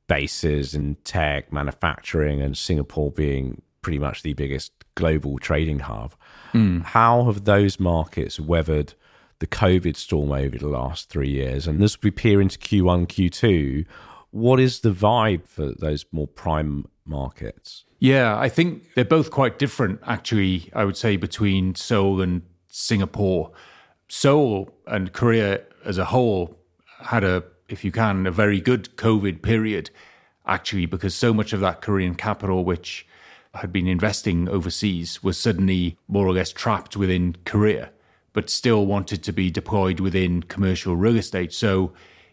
bases 0.07 0.75
in 0.75 0.95
tech, 1.03 1.51
manufacturing, 1.51 2.41
and 2.41 2.57
Singapore 2.57 3.11
being 3.11 3.61
pretty 3.81 3.99
much 3.99 4.23
the 4.23 4.33
biggest 4.33 4.73
global 4.95 5.37
trading 5.39 5.79
hub. 5.79 6.13
Mm. 6.53 6.83
How 6.83 7.25
have 7.25 7.45
those 7.45 7.79
markets 7.79 8.39
weathered 8.39 8.93
the 9.39 9.47
COVID 9.47 9.95
storm 9.95 10.31
over 10.31 10.57
the 10.57 10.67
last 10.67 11.09
three 11.09 11.29
years? 11.29 11.67
And 11.67 11.81
as 11.81 12.01
we 12.01 12.11
peer 12.11 12.41
into 12.41 12.59
Q1, 12.59 13.07
Q2, 13.07 13.85
what 14.31 14.59
is 14.59 14.81
the 14.81 14.91
vibe 14.91 15.47
for 15.47 15.73
those 15.73 16.05
more 16.11 16.27
prime 16.27 16.85
markets? 17.05 17.85
Yeah, 17.99 18.37
I 18.37 18.47
think 18.49 18.93
they're 18.95 19.03
both 19.03 19.31
quite 19.31 19.59
different, 19.59 19.99
actually, 20.05 20.69
I 20.73 20.85
would 20.85 20.97
say, 20.97 21.17
between 21.17 21.75
Seoul 21.75 22.21
and 22.21 22.43
Singapore. 22.69 23.51
Seoul 24.07 24.73
and 24.87 25.11
Korea 25.11 25.61
as 25.85 25.97
a 25.97 26.05
whole 26.05 26.57
had 27.01 27.23
a, 27.23 27.43
if 27.67 27.83
you 27.83 27.91
can, 27.91 28.25
a 28.25 28.31
very 28.31 28.61
good 28.61 28.95
COVID 28.95 29.41
period, 29.41 29.89
actually, 30.45 30.85
because 30.85 31.15
so 31.15 31.33
much 31.33 31.51
of 31.53 31.59
that 31.59 31.81
Korean 31.81 32.15
capital, 32.15 32.63
which 32.63 33.05
had 33.53 33.73
been 33.73 33.87
investing 33.87 34.47
overseas, 34.47 35.23
was 35.23 35.37
suddenly 35.37 35.97
more 36.07 36.25
or 36.25 36.33
less 36.33 36.51
trapped 36.51 36.95
within 36.95 37.35
Korea, 37.45 37.91
but 38.33 38.49
still 38.49 38.85
wanted 38.85 39.23
to 39.23 39.33
be 39.33 39.49
deployed 39.49 39.99
within 39.99 40.43
commercial 40.43 40.95
real 40.95 41.17
estate. 41.17 41.51
So 41.51 41.91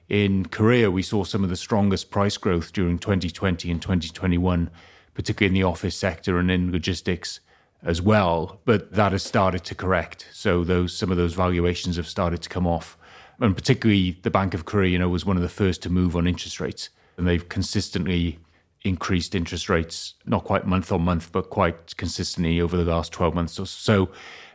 in 0.09 0.47
Korea, 0.47 0.91
we 0.91 1.03
saw 1.03 1.25
some 1.25 1.43
of 1.43 1.51
the 1.51 1.57
strongest 1.57 2.11
price 2.11 2.37
growth 2.37 2.73
during 2.73 2.99
2020 2.99 3.71
and 3.71 3.83
2021, 3.83 4.71
particularly 5.15 5.49
in 5.49 5.61
the 5.61 5.67
office 5.67 5.97
sector 5.97 6.39
and 6.39 6.51
in 6.51 6.71
logistics 6.71 7.41
as 7.83 8.01
well. 8.01 8.61
But 8.65 8.93
that 8.93 9.13
has 9.13 9.23
started 9.23 9.65
to 9.65 9.75
correct. 9.75 10.29
So 10.33 10.65
those 10.65 10.97
some 10.97 11.11
of 11.11 11.17
those 11.17 11.35
valuations 11.35 11.97
have 11.97 12.09
started 12.09 12.43
to 12.43 12.49
come 12.49 12.67
off. 12.67 12.97
And 13.41 13.55
particularly 13.55 14.19
the 14.23 14.31
Bank 14.31 14.55
of 14.55 14.65
Korea, 14.65 14.91
you 14.91 14.99
know, 14.99 15.09
was 15.09 15.27
one 15.27 15.37
of 15.37 15.43
the 15.43 15.49
first 15.49 15.83
to 15.83 15.91
move 15.91 16.17
on 16.17 16.27
interest 16.27 16.61
rates. 16.61 16.89
And 17.17 17.27
they've 17.27 17.49
consistently 17.49 18.39
increased 18.85 19.35
interest 19.35 19.69
rates, 19.69 20.15
not 20.25 20.45
quite 20.45 20.67
month 20.67 20.93
on 20.93 21.03
month, 21.03 21.33
but 21.33 21.51
quite 21.51 21.97
consistently 21.97 22.61
over 22.61 22.77
the 22.77 22.85
last 22.85 23.13
12 23.13 23.35
months 23.35 23.59
or 23.59 23.67
so. 23.67 24.11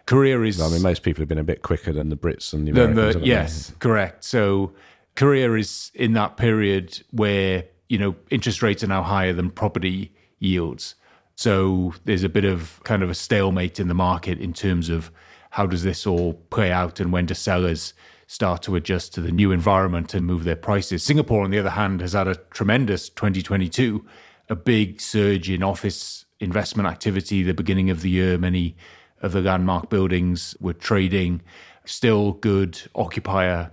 Korea 0.05 0.41
is. 0.41 0.60
I 0.60 0.70
mean, 0.70 0.81
most 0.81 1.03
people 1.03 1.22
have 1.22 1.27
been 1.27 1.38
a 1.38 1.43
bit 1.43 1.62
quicker 1.62 1.91
than 1.91 2.10
the 2.10 2.17
Brits 2.17 2.53
and 2.53 2.65
the 2.67 2.72
Americans. 2.72 3.15
The, 3.15 3.27
yes, 3.27 3.74
correct. 3.79 4.24
So 4.24 4.74
Korea 5.15 5.53
is 5.53 5.91
in 5.94 6.13
that 6.13 6.38
period 6.38 7.01
where, 7.12 7.65
you 7.89 7.98
know, 7.98 8.15
interest 8.30 8.62
rates 8.62 8.84
are 8.84 8.88
now 8.88 9.03
higher 9.03 9.34
than 9.34 9.51
property 9.51 10.13
yields. 10.39 10.96
So 11.36 11.94
there's 12.06 12.24
a 12.24 12.30
bit 12.30 12.46
of 12.46 12.82
kind 12.84 13.03
of 13.03 13.10
a 13.10 13.15
stalemate 13.15 13.80
in 13.80 13.88
the 13.88 13.94
market 13.94 14.39
in 14.39 14.53
terms 14.53 14.89
of 14.89 15.12
how 15.51 15.65
does 15.65 15.84
this 15.84 16.08
all 16.08 16.34
play 16.50 16.72
out 16.72 17.00
and 17.00 17.12
when 17.12 17.25
do 17.25 17.34
sellers 17.34 17.94
start 18.27 18.62
to 18.62 18.75
adjust 18.75 19.13
to 19.13 19.22
the 19.22 19.32
new 19.32 19.51
environment 19.51 20.13
and 20.13 20.25
move 20.25 20.46
their 20.46 20.56
prices. 20.56 21.03
Singapore, 21.03 21.44
on 21.44 21.51
the 21.51 21.60
other 21.60 21.72
hand, 21.72 22.00
has 22.00 22.13
had 22.13 22.30
a 22.30 22.36
tremendous 22.51 23.10
2022, 23.10 24.06
a 24.50 24.56
big 24.56 25.01
surge 25.01 25.50
in 25.50 25.62
office 25.62 26.25
investment 26.39 26.88
activity 26.88 27.44
the 27.44 27.53
beginning 27.53 27.89
of 27.89 28.01
the 28.01 28.10
year. 28.10 28.38
Many 28.38 28.77
of 29.22 29.34
the 29.34 29.41
landmark 29.41 29.89
buildings 29.89 30.56
were 30.62 30.74
trading, 30.74 31.41
still 31.84 32.32
good 32.32 32.82
occupier 32.96 33.72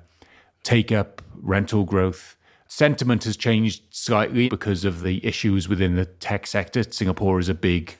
take 0.68 0.92
up, 0.92 1.22
rental 1.42 1.84
growth. 1.84 2.36
Sentiment 2.66 3.24
has 3.24 3.36
changed 3.36 3.82
slightly 3.90 4.48
because 4.48 4.84
of 4.84 5.02
the 5.02 5.24
issues 5.26 5.68
within 5.68 5.96
the 5.96 6.04
tech 6.04 6.46
sector. 6.46 6.82
Singapore 6.82 7.38
is 7.38 7.48
a 7.48 7.54
big 7.54 7.96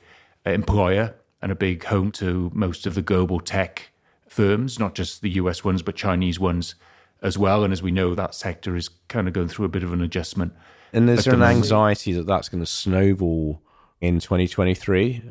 uh, 0.47 0.51
employer 0.51 1.15
and 1.41 1.51
a 1.51 1.55
big 1.55 1.85
home 1.85 2.13
to 2.13 2.51
most 2.55 2.87
of 2.87 2.95
the 2.95 3.03
global 3.03 3.41
tech 3.41 3.91
firms, 4.29 4.79
not 4.79 4.95
just 4.95 5.23
the 5.23 5.31
US 5.31 5.65
ones, 5.65 5.83
but 5.83 5.97
Chinese 5.97 6.39
ones 6.39 6.75
as 7.23 7.39
well. 7.39 7.65
And 7.65 7.73
as 7.73 7.83
we 7.83 7.91
know, 7.91 8.15
that 8.15 8.35
sector 8.35 8.77
is 8.77 8.91
kind 9.09 9.27
of 9.27 9.35
going 9.35 9.49
through 9.49 9.67
a 9.67 9.71
bit 9.71 9.83
of 9.83 9.93
an 9.93 10.03
adjustment. 10.03 10.53
And 10.93 11.09
is 11.11 11.25
there 11.25 11.35
an 11.35 11.43
anxiety 11.43 12.13
that 12.13 12.27
that's 12.27 12.49
going 12.49 12.63
to 12.63 12.67
snowball 12.67 13.63
in 14.01 14.21
2023? 14.21 15.31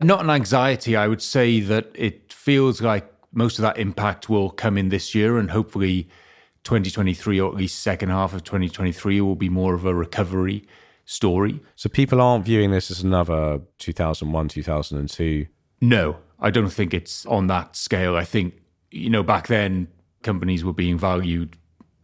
Not 0.00 0.20
an 0.20 0.30
anxiety. 0.30 0.96
I 0.96 1.08
would 1.08 1.22
say 1.22 1.60
that 1.60 1.90
it 1.94 2.32
feels 2.32 2.80
like 2.80 3.10
most 3.32 3.58
of 3.58 3.62
that 3.62 3.78
impact 3.78 4.28
will 4.28 4.50
come 4.50 4.78
in 4.78 4.88
this 4.88 5.14
year 5.14 5.38
and 5.38 5.50
hopefully 5.50 6.08
2023 6.66 7.40
or 7.40 7.48
at 7.48 7.56
least 7.56 7.78
second 7.78 8.08
half 8.08 8.34
of 8.34 8.42
2023 8.42 9.20
will 9.20 9.36
be 9.36 9.48
more 9.48 9.72
of 9.74 9.84
a 9.84 9.94
recovery 9.94 10.66
story. 11.04 11.60
So 11.76 11.88
people 11.88 12.20
aren't 12.20 12.44
viewing 12.44 12.72
this 12.72 12.90
as 12.90 13.02
another 13.02 13.60
2001, 13.78 14.48
2002. 14.48 15.46
No, 15.80 16.16
I 16.40 16.50
don't 16.50 16.70
think 16.70 16.92
it's 16.92 17.24
on 17.26 17.46
that 17.46 17.76
scale. 17.76 18.16
I 18.16 18.24
think, 18.24 18.54
you 18.90 19.08
know, 19.08 19.22
back 19.22 19.46
then 19.46 19.86
companies 20.24 20.64
were 20.64 20.72
being 20.72 20.98
valued 20.98 21.56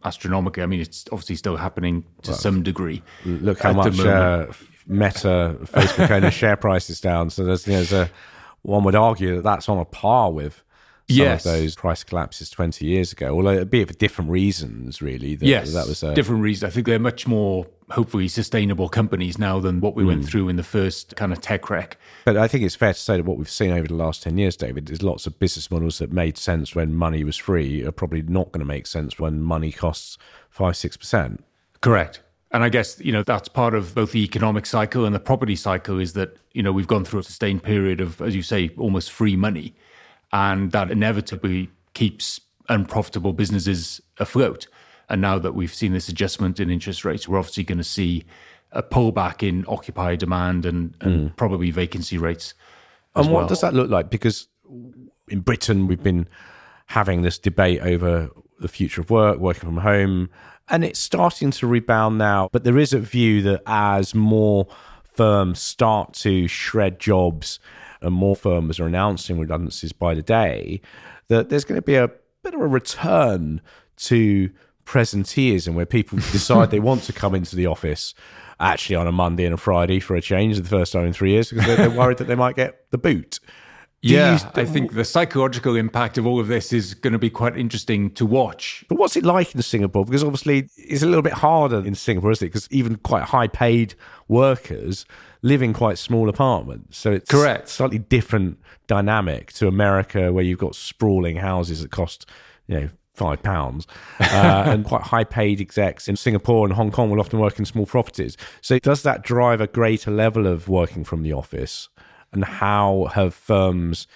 astronomically. 0.05 0.63
I 0.63 0.65
mean, 0.65 0.79
it's 0.79 1.03
obviously 1.11 1.35
still 1.35 1.57
happening 1.57 2.05
to 2.21 2.31
well, 2.31 2.39
some 2.39 2.63
degree. 2.63 3.03
Look 3.25 3.59
how 3.59 3.73
much 3.73 3.99
uh, 3.99 4.47
Meta, 4.87 5.57
Facebook 5.63 6.09
owner 6.09 6.31
share 6.31 6.55
price 6.55 6.89
is 6.89 7.01
down. 7.01 7.29
So 7.31 7.43
there's, 7.43 7.67
you 7.67 7.73
know, 7.73 7.83
there's 7.83 8.07
a, 8.07 8.09
one 8.61 8.85
would 8.85 8.95
argue 8.95 9.35
that 9.35 9.43
that's 9.43 9.67
on 9.67 9.77
a 9.77 9.85
par 9.85 10.31
with 10.31 10.63
yes. 11.07 11.45
of 11.45 11.51
those 11.51 11.75
price 11.75 12.03
collapses 12.03 12.49
20 12.49 12.85
years 12.85 13.11
ago, 13.11 13.35
although 13.35 13.65
be 13.65 13.81
it 13.81 13.87
for 13.87 13.93
different 13.93 14.31
reasons, 14.31 15.01
really. 15.01 15.35
That, 15.35 15.45
yes, 15.45 15.73
that 15.73 15.87
was 15.87 16.03
a... 16.03 16.13
different 16.13 16.41
reasons. 16.41 16.71
I 16.71 16.73
think 16.73 16.85
they're 16.85 16.99
much 16.99 17.27
more, 17.27 17.67
hopefully, 17.89 18.27
sustainable 18.27 18.89
companies 18.89 19.37
now 19.37 19.59
than 19.59 19.81
what 19.81 19.95
we 19.95 20.03
mm. 20.03 20.07
went 20.07 20.21
hmm. 20.21 20.27
through 20.27 20.49
in 20.49 20.55
the 20.55 20.63
first 20.63 21.15
kind 21.15 21.31
of 21.31 21.41
tech 21.41 21.69
wreck. 21.69 21.97
But 22.25 22.37
I 22.37 22.47
think 22.47 22.63
it's 22.63 22.75
fair 22.75 22.93
to 22.93 22.99
say 22.99 23.17
that 23.17 23.25
what 23.25 23.37
we've 23.37 23.49
seen 23.49 23.71
over 23.71 23.87
the 23.87 23.95
last 23.95 24.23
10 24.23 24.37
years, 24.37 24.55
David, 24.55 24.89
is 24.89 25.03
lots 25.03 25.27
of 25.27 25.39
business 25.39 25.69
models 25.69 25.99
that 25.99 26.11
made 26.11 26.37
sense 26.37 26.75
when 26.75 26.95
money 26.95 27.23
was 27.23 27.37
free 27.37 27.83
are 27.83 27.91
probably 27.91 28.21
not 28.21 28.51
going 28.51 28.59
to 28.61 28.65
make 28.65 28.87
sense 28.87 29.19
when 29.19 29.41
money 29.41 29.71
costs 29.71 30.17
5 30.49 30.73
6%. 30.73 31.39
Correct. 31.81 32.21
And 32.51 32.63
I 32.63 32.69
guess, 32.69 32.99
you 32.99 33.11
know, 33.11 33.23
that's 33.23 33.49
part 33.49 33.73
of 33.73 33.95
both 33.95 34.11
the 34.11 34.23
economic 34.23 34.67
cycle 34.67 35.05
and 35.05 35.15
the 35.15 35.19
property 35.19 35.55
cycle 35.55 35.99
is 35.99 36.13
that, 36.13 36.37
you 36.51 36.61
know, 36.61 36.71
we've 36.71 36.87
gone 36.87 37.03
through 37.03 37.21
a 37.21 37.23
sustained 37.23 37.63
period 37.63 37.99
of, 37.99 38.21
as 38.21 38.35
you 38.35 38.43
say, 38.43 38.69
almost 38.77 39.11
free 39.11 39.35
money 39.35 39.73
and 40.33 40.71
that 40.71 40.91
inevitably 40.91 41.69
keeps 41.93 42.41
unprofitable 42.67 43.31
businesses 43.31 44.01
afloat. 44.17 44.67
And 45.07 45.21
now 45.21 45.37
that 45.37 45.53
we've 45.53 45.73
seen 45.73 45.93
this 45.93 46.09
adjustment 46.09 46.59
in 46.59 46.69
interest 46.69 47.05
rates, 47.05 47.27
we're 47.27 47.37
obviously 47.37 47.63
going 47.63 47.77
to 47.77 47.83
see 47.83 48.25
a 48.71 48.81
pullback 48.81 49.47
in 49.47 49.63
occupier 49.67 50.15
demand 50.15 50.65
and, 50.65 50.95
and 51.01 51.29
mm. 51.29 51.35
probably 51.35 51.69
vacancy 51.69 52.17
rates. 52.17 52.55
And 53.15 53.27
what 53.27 53.41
well. 53.41 53.47
does 53.47 53.61
that 53.61 53.75
look 53.75 53.91
like? 53.91 54.09
Because 54.09 54.47
in 55.29 55.41
Britain, 55.41 55.85
we've 55.85 56.01
been 56.01 56.27
having 56.87 57.21
this 57.21 57.37
debate 57.37 57.81
over 57.81 58.31
the 58.59 58.67
future 58.67 59.01
of 59.01 59.11
work, 59.11 59.37
working 59.37 59.61
from 59.61 59.77
home, 59.77 60.31
and 60.67 60.83
it's 60.83 60.99
starting 60.99 61.51
to 61.51 61.67
rebound 61.67 62.17
now. 62.17 62.49
But 62.51 62.63
there 62.63 62.79
is 62.79 62.91
a 62.91 62.99
view 62.99 63.43
that 63.43 63.61
as 63.67 64.15
more 64.15 64.67
firms 65.03 65.61
start 65.61 66.13
to 66.13 66.47
shred 66.47 66.99
jobs 66.99 67.59
and 68.03 68.13
more 68.13 68.35
firms 68.35 68.79
are 68.79 68.85
announcing 68.85 69.39
redundancies 69.39 69.93
by 69.93 70.13
the 70.13 70.21
day, 70.21 70.81
that 71.27 71.49
there's 71.49 71.65
going 71.65 71.77
to 71.77 71.81
be 71.81 71.95
a 71.95 72.09
bit 72.43 72.53
of 72.53 72.61
a 72.61 72.67
return 72.67 73.61
to 73.95 74.49
presenteeism 74.85 75.73
where 75.73 75.85
people 75.85 76.17
decide 76.31 76.71
they 76.71 76.79
want 76.79 77.03
to 77.03 77.13
come 77.13 77.33
into 77.33 77.55
the 77.55 77.65
office 77.65 78.13
actually 78.59 78.95
on 78.95 79.07
a 79.07 79.11
Monday 79.11 79.45
and 79.45 79.53
a 79.53 79.57
Friday 79.57 79.99
for 79.99 80.15
a 80.15 80.21
change 80.21 80.57
the 80.57 80.67
first 80.67 80.93
time 80.93 81.05
in 81.05 81.13
three 81.13 81.31
years 81.31 81.49
because 81.49 81.65
they're, 81.65 81.75
they're 81.75 81.89
worried 81.89 82.17
that 82.17 82.27
they 82.27 82.35
might 82.35 82.55
get 82.55 82.89
the 82.91 82.97
boot. 82.97 83.39
Do 84.01 84.13
yeah, 84.13 84.33
you, 84.33 84.61
I 84.61 84.65
think 84.65 84.93
the 84.93 85.05
psychological 85.05 85.77
impact 85.77 86.17
of 86.17 86.27
all 86.27 86.37
of 86.37 86.47
this 86.47 86.73
is 86.73 86.93
going 86.93 87.13
to 87.13 87.19
be 87.19 87.29
quite 87.29 87.57
interesting 87.57 88.11
to 88.11 88.25
watch. 88.25 88.83
But 88.89 88.97
what's 88.97 89.15
it 89.15 89.23
like 89.23 89.55
in 89.55 89.61
Singapore? 89.61 90.03
Because 90.03 90.25
obviously 90.25 90.67
it's 90.75 91.03
a 91.03 91.05
little 91.05 91.21
bit 91.21 91.31
harder 91.31 91.77
in 91.85 91.95
Singapore, 91.95 92.31
isn't 92.31 92.45
it? 92.45 92.49
Because 92.49 92.67
even 92.69 92.97
quite 92.97 93.23
high 93.23 93.47
paid 93.47 93.95
workers 94.27 95.05
live 95.43 95.61
in 95.61 95.73
quite 95.73 95.99
small 95.99 96.29
apartments. 96.29 96.97
So 96.97 97.11
it's 97.11 97.29
correct, 97.29 97.69
slightly 97.69 97.99
different 97.99 98.59
dynamic 98.87 99.53
to 99.53 99.67
America, 99.67 100.33
where 100.33 100.43
you've 100.43 100.57
got 100.57 100.73
sprawling 100.73 101.37
houses 101.37 101.81
that 101.81 101.91
cost, 101.91 102.27
you 102.67 102.79
know, 102.79 102.89
five 103.13 103.43
pounds, 103.43 103.85
uh, 104.19 104.63
and 104.65 104.85
quite 104.85 105.03
high 105.03 105.23
paid 105.23 105.61
execs 105.61 106.07
in 106.07 106.15
Singapore 106.15 106.65
and 106.65 106.73
Hong 106.73 106.91
Kong 106.91 107.11
will 107.11 107.19
often 107.19 107.39
work 107.39 107.59
in 107.59 107.65
small 107.65 107.85
properties. 107.85 108.35
So 108.61 108.79
does 108.79 109.03
that 109.03 109.21
drive 109.21 109.61
a 109.61 109.67
greater 109.67 110.09
level 110.09 110.47
of 110.47 110.67
working 110.67 111.03
from 111.03 111.21
the 111.21 111.33
office? 111.33 111.89
And 112.31 112.43
how 112.43 113.11
have 113.13 113.35
firms 113.35 114.07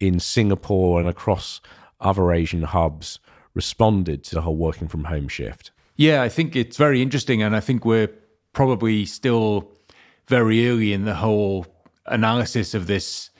in 0.00 0.18
Singapore 0.18 0.98
and 0.98 1.08
across 1.08 1.60
other 2.00 2.32
Asian 2.32 2.62
hubs 2.62 3.20
responded 3.54 4.24
to 4.24 4.34
the 4.34 4.40
whole 4.40 4.56
working 4.56 4.88
from 4.88 5.04
home 5.04 5.28
shift? 5.28 5.70
Yeah, 5.94 6.22
I 6.22 6.28
think 6.28 6.56
it's 6.56 6.76
very 6.76 7.02
interesting, 7.02 7.42
and 7.42 7.54
I 7.54 7.60
think 7.60 7.84
we're 7.84 8.10
probably 8.52 9.04
still 9.04 9.71
very 10.28 10.68
early 10.68 10.92
in 10.92 11.04
the 11.04 11.14
whole 11.14 11.66
analysis 12.06 12.74
of 12.74 12.86
this 12.86 13.30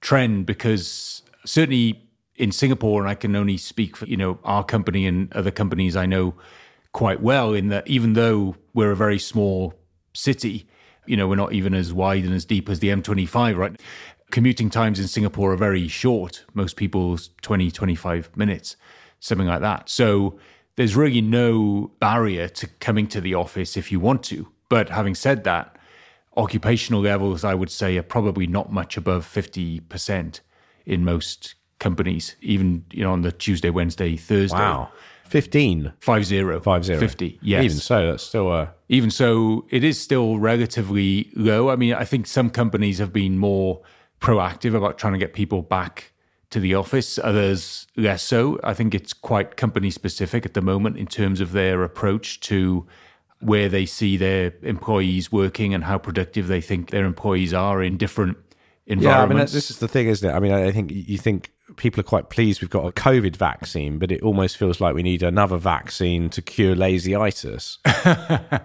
trend 0.00 0.46
because 0.46 1.22
certainly 1.44 2.04
in 2.36 2.50
Singapore, 2.52 3.00
and 3.00 3.08
I 3.08 3.14
can 3.14 3.36
only 3.36 3.56
speak 3.56 3.96
for 3.96 4.06
you 4.06 4.16
know 4.16 4.38
our 4.44 4.64
company 4.64 5.06
and 5.06 5.32
other 5.32 5.50
companies 5.50 5.96
I 5.96 6.06
know 6.06 6.34
quite 6.92 7.20
well. 7.20 7.54
In 7.54 7.68
that, 7.68 7.86
even 7.86 8.14
though 8.14 8.56
we're 8.72 8.90
a 8.90 8.96
very 8.96 9.18
small 9.18 9.74
city, 10.12 10.66
you 11.06 11.16
know 11.16 11.28
we're 11.28 11.36
not 11.36 11.52
even 11.52 11.74
as 11.74 11.92
wide 11.92 12.24
and 12.24 12.34
as 12.34 12.44
deep 12.44 12.68
as 12.68 12.80
the 12.80 12.88
M25, 12.88 13.56
right? 13.56 13.80
Commuting 14.30 14.70
times 14.70 14.98
in 14.98 15.06
Singapore 15.06 15.52
are 15.52 15.56
very 15.56 15.86
short. 15.86 16.44
Most 16.54 16.76
people's 16.76 17.30
20, 17.42 17.70
25 17.70 18.36
minutes, 18.36 18.76
something 19.20 19.46
like 19.46 19.60
that. 19.60 19.88
So 19.88 20.38
there's 20.76 20.96
really 20.96 21.20
no 21.20 21.92
barrier 22.00 22.48
to 22.48 22.66
coming 22.66 23.06
to 23.08 23.20
the 23.20 23.34
office 23.34 23.76
if 23.76 23.92
you 23.92 24.00
want 24.00 24.24
to. 24.24 24.48
But 24.68 24.88
having 24.88 25.14
said 25.14 25.44
that, 25.44 25.76
occupational 26.36 27.02
levels, 27.02 27.44
I 27.44 27.54
would 27.54 27.70
say, 27.70 27.96
are 27.96 28.02
probably 28.02 28.46
not 28.46 28.72
much 28.72 28.96
above 28.96 29.26
50% 29.26 30.40
in 30.86 31.04
most 31.04 31.54
companies, 31.78 32.36
even 32.40 32.84
you 32.90 33.02
know 33.02 33.12
on 33.12 33.22
the 33.22 33.32
Tuesday, 33.32 33.70
Wednesday, 33.70 34.16
Thursday. 34.16 34.56
Wow. 34.56 34.90
15. 35.28 35.92
Five 36.00 36.24
zero. 36.24 36.60
Five 36.60 36.84
zero. 36.84 37.00
50. 37.00 37.38
Yes. 37.42 37.64
Even 37.64 37.76
so, 37.78 38.10
that's 38.10 38.22
still 38.22 38.52
a. 38.52 38.72
Even 38.88 39.10
so, 39.10 39.66
it 39.70 39.82
is 39.82 40.00
still 40.00 40.38
relatively 40.38 41.30
low. 41.34 41.70
I 41.70 41.76
mean, 41.76 41.94
I 41.94 42.04
think 42.04 42.26
some 42.26 42.50
companies 42.50 42.98
have 42.98 43.12
been 43.12 43.38
more 43.38 43.80
proactive 44.20 44.74
about 44.74 44.98
trying 44.98 45.14
to 45.14 45.18
get 45.18 45.32
people 45.32 45.62
back 45.62 46.12
to 46.50 46.60
the 46.60 46.74
office, 46.74 47.18
others 47.18 47.86
less 47.96 48.22
so. 48.22 48.60
I 48.62 48.74
think 48.74 48.94
it's 48.94 49.12
quite 49.12 49.56
company 49.56 49.90
specific 49.90 50.46
at 50.46 50.54
the 50.54 50.60
moment 50.60 50.98
in 50.98 51.06
terms 51.06 51.40
of 51.40 51.52
their 51.52 51.82
approach 51.82 52.38
to 52.40 52.86
where 53.44 53.68
they 53.68 53.86
see 53.86 54.16
their 54.16 54.52
employees 54.62 55.30
working 55.30 55.74
and 55.74 55.84
how 55.84 55.98
productive 55.98 56.46
they 56.48 56.60
think 56.60 56.90
their 56.90 57.04
employees 57.04 57.52
are 57.52 57.82
in 57.82 57.96
different 57.96 58.36
environments. 58.86 59.04
Yeah, 59.04 59.22
I 59.22 59.26
mean, 59.26 59.54
this 59.54 59.70
is 59.70 59.78
the 59.78 59.88
thing, 59.88 60.08
isn't 60.08 60.28
it? 60.28 60.32
I 60.32 60.38
mean, 60.38 60.52
I 60.52 60.70
think 60.72 60.90
you 60.92 61.18
think 61.18 61.50
people 61.76 62.00
are 62.00 62.04
quite 62.04 62.28
pleased 62.28 62.60
we've 62.60 62.70
got 62.70 62.86
a 62.86 62.92
COVID 62.92 63.36
vaccine, 63.36 63.98
but 63.98 64.12
it 64.12 64.22
almost 64.22 64.56
feels 64.56 64.80
like 64.80 64.94
we 64.94 65.02
need 65.02 65.22
another 65.22 65.56
vaccine 65.56 66.28
to 66.30 66.42
cure 66.42 66.74
lazyitis. 66.74 67.78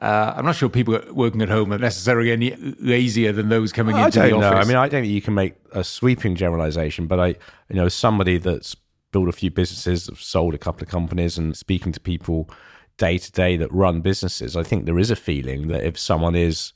Uh, 0.00 0.32
I'm 0.36 0.44
not 0.44 0.54
sure 0.54 0.68
people 0.68 1.00
working 1.10 1.42
at 1.42 1.48
home 1.48 1.72
are 1.72 1.78
necessarily 1.78 2.30
any 2.30 2.54
lazier 2.78 3.32
than 3.32 3.48
those 3.48 3.72
coming 3.72 3.96
I 3.96 4.06
into 4.06 4.20
the 4.20 4.28
know. 4.28 4.42
office. 4.42 4.64
I 4.64 4.68
mean, 4.68 4.76
I 4.76 4.88
don't 4.88 5.02
think 5.02 5.12
you 5.12 5.20
can 5.20 5.34
make 5.34 5.56
a 5.72 5.82
sweeping 5.82 6.36
generalization, 6.36 7.08
but 7.08 7.18
I, 7.18 7.26
you 7.68 7.74
know, 7.74 7.86
as 7.86 7.94
somebody 7.94 8.38
that's 8.38 8.76
built 9.10 9.28
a 9.28 9.32
few 9.32 9.50
businesses, 9.50 10.08
sold 10.16 10.54
a 10.54 10.58
couple 10.58 10.84
of 10.84 10.88
companies, 10.88 11.36
and 11.36 11.56
speaking 11.56 11.90
to 11.90 11.98
people 11.98 12.48
day 12.98 13.16
to 13.16 13.32
day 13.32 13.56
that 13.56 13.72
run 13.72 14.00
businesses, 14.00 14.56
I 14.56 14.62
think 14.62 14.84
there 14.84 14.98
is 14.98 15.10
a 15.10 15.16
feeling 15.16 15.68
that 15.68 15.84
if 15.84 15.98
someone 15.98 16.34
is 16.34 16.72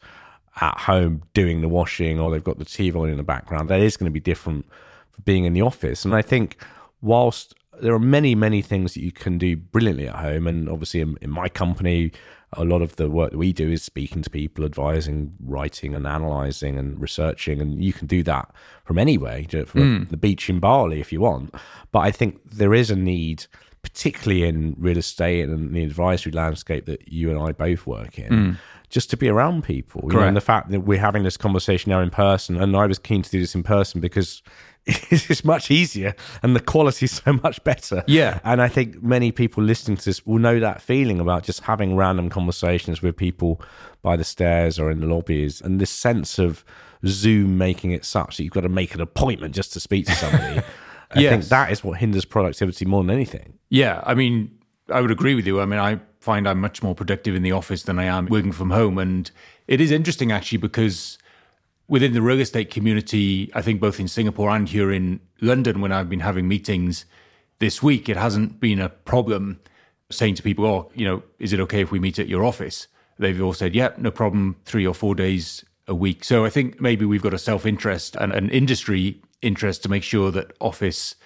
at 0.60 0.78
home 0.78 1.22
doing 1.34 1.60
the 1.60 1.68
washing 1.68 2.18
or 2.18 2.30
they've 2.30 2.42
got 2.42 2.58
the 2.58 2.64
TV 2.64 2.98
on 2.98 3.08
in 3.08 3.16
the 3.16 3.22
background, 3.22 3.68
that 3.68 3.80
is 3.80 3.96
going 3.96 4.10
to 4.10 4.12
be 4.12 4.20
different 4.20 4.66
for 5.10 5.22
being 5.22 5.44
in 5.44 5.52
the 5.52 5.62
office. 5.62 6.04
And 6.04 6.14
I 6.14 6.22
think 6.22 6.56
whilst 7.00 7.54
there 7.80 7.94
are 7.94 7.98
many, 7.98 8.34
many 8.34 8.62
things 8.62 8.94
that 8.94 9.02
you 9.02 9.12
can 9.12 9.38
do 9.38 9.56
brilliantly 9.56 10.08
at 10.08 10.16
home, 10.16 10.46
and 10.46 10.68
obviously 10.68 11.00
in, 11.00 11.16
in 11.20 11.30
my 11.30 11.48
company, 11.48 12.12
a 12.54 12.64
lot 12.64 12.82
of 12.82 12.96
the 12.96 13.08
work 13.08 13.30
that 13.30 13.38
we 13.38 13.52
do 13.52 13.70
is 13.70 13.82
speaking 13.82 14.22
to 14.22 14.30
people, 14.30 14.64
advising, 14.64 15.34
writing, 15.40 15.94
and 15.94 16.06
analysing 16.06 16.78
and 16.78 17.00
researching, 17.00 17.60
and 17.60 17.82
you 17.82 17.92
can 17.92 18.06
do 18.06 18.22
that 18.24 18.54
from 18.84 18.98
anywhere, 18.98 19.38
you 19.38 19.46
do 19.46 19.60
it 19.60 19.68
from 19.68 20.04
hmm. 20.04 20.10
the 20.10 20.16
beach 20.16 20.50
in 20.50 20.60
Bali 20.60 21.00
if 21.00 21.12
you 21.12 21.20
want. 21.20 21.54
But 21.92 22.00
I 22.00 22.10
think 22.10 22.38
there 22.50 22.74
is 22.74 22.90
a 22.90 22.96
need, 22.96 23.46
particularly 23.82 24.44
in 24.44 24.74
real 24.78 24.98
estate 24.98 25.48
and 25.48 25.74
the 25.74 25.82
advisory 25.82 26.32
landscape 26.32 26.86
that 26.86 27.08
you 27.08 27.30
and 27.30 27.38
I 27.38 27.52
both 27.52 27.86
work 27.86 28.18
in, 28.18 28.30
mm. 28.30 28.56
just 28.90 29.10
to 29.10 29.16
be 29.16 29.28
around 29.28 29.64
people. 29.64 30.02
You 30.04 30.18
know, 30.18 30.26
and 30.26 30.36
the 30.36 30.40
fact 30.40 30.70
that 30.70 30.80
we're 30.80 31.00
having 31.00 31.24
this 31.24 31.36
conversation 31.36 31.90
now 31.90 32.00
in 32.00 32.10
person, 32.10 32.56
and 32.56 32.76
I 32.76 32.86
was 32.86 32.98
keen 32.98 33.22
to 33.22 33.30
do 33.30 33.40
this 33.40 33.54
in 33.54 33.62
person 33.62 34.00
because 34.00 34.42
it's 34.86 35.44
much 35.44 35.70
easier 35.70 36.14
and 36.42 36.56
the 36.56 36.60
quality 36.60 37.04
is 37.04 37.12
so 37.12 37.32
much 37.34 37.62
better. 37.64 38.02
Yeah. 38.06 38.40
And 38.42 38.60
I 38.60 38.68
think 38.68 39.02
many 39.02 39.30
people 39.30 39.62
listening 39.62 39.96
to 39.96 40.04
this 40.04 40.26
will 40.26 40.38
know 40.38 40.58
that 40.58 40.82
feeling 40.82 41.20
about 41.20 41.44
just 41.44 41.60
having 41.62 41.96
random 41.96 42.28
conversations 42.28 43.00
with 43.00 43.16
people 43.16 43.60
by 44.02 44.16
the 44.16 44.24
stairs 44.24 44.80
or 44.80 44.90
in 44.90 45.00
the 45.00 45.06
lobbies 45.06 45.60
and 45.60 45.80
this 45.80 45.90
sense 45.90 46.38
of 46.38 46.64
Zoom 47.06 47.58
making 47.58 47.92
it 47.92 48.04
such 48.04 48.36
that 48.36 48.44
you've 48.44 48.52
got 48.52 48.62
to 48.62 48.68
make 48.68 48.94
an 48.94 49.00
appointment 49.00 49.54
just 49.54 49.72
to 49.72 49.80
speak 49.80 50.06
to 50.06 50.14
somebody. 50.14 50.62
I 51.14 51.21
Yes. 51.21 51.31
think 51.33 51.45
that 51.47 51.71
is 51.73 51.85
what 51.85 51.99
hinders 51.99 52.25
productivity 52.25 52.85
more 52.85 53.02
than 53.02 53.11
anything. 53.11 53.54
Yeah, 53.69 54.02
I 54.04 54.14
mean, 54.14 54.50
I 54.88 55.00
would 55.00 55.11
agree 55.11 55.35
with 55.35 55.47
you. 55.47 55.61
I 55.61 55.66
mean, 55.66 55.78
I 55.81 56.00
find 56.21 56.49
I'm 56.49 56.61
much 56.61 56.83
more 56.83 56.95
productive 56.95 57.35
in 57.35 57.42
the 57.42 57.52
office 57.52 57.83
than 57.83 57.99
I 57.99 58.04
am 58.04 58.26
working 58.26 58.52
from 58.52 58.71
home. 58.71 58.99
And 58.99 59.31
it 59.66 59.81
is 59.81 59.90
interesting 59.90 60.31
actually 60.33 60.59
because 60.59 61.19
within 61.88 62.12
the 62.12 62.23
real 62.23 62.40
estate 62.40 62.71
community, 62.71 63.50
I 63.54 63.62
think 63.62 63.81
both 63.81 63.99
in 64.00 64.09
Singapore 64.09 64.51
and 64.51 64.68
here 64.68 64.92
in 64.92 65.20
London, 65.40 65.81
when 65.81 65.92
I've 65.92 66.09
been 66.09 66.20
having 66.20 66.46
meetings 66.48 67.05
this 67.59 67.83
week, 67.83 68.09
it 68.09 68.16
hasn't 68.16 68.61
been 68.61 68.81
a 68.81 68.88
problem 68.88 69.61
saying 70.11 70.35
to 70.37 70.42
people, 70.42 70.64
oh, 70.66 70.90
you 70.94 71.05
know, 71.05 71.22
is 71.38 71.53
it 71.53 71.61
okay 71.61 71.81
if 71.81 71.90
we 71.90 71.98
meet 71.98 72.18
at 72.18 72.29
your 72.29 72.44
office? 72.44 72.87
They've 73.18 73.40
all 73.42 73.53
said, 73.53 73.75
yeah, 73.75 73.90
no 73.98 74.11
problem, 74.11 74.57
three 74.64 74.87
or 74.87 74.94
four 74.94 75.14
days 75.14 75.64
a 75.88 75.94
week. 75.94 76.25
So 76.25 76.44
I 76.44 76.51
think 76.51 76.81
maybe 76.81 77.05
we've 77.05 77.22
got 77.22 77.35
a 77.35 77.38
self 77.38 77.66
interest 77.66 78.16
and 78.16 78.33
an 78.33 78.48
industry 78.51 79.20
interest 79.42 79.83
to 79.83 79.88
make 79.88 80.02
sure 80.02 80.31
that 80.31 80.52
office 80.61 81.16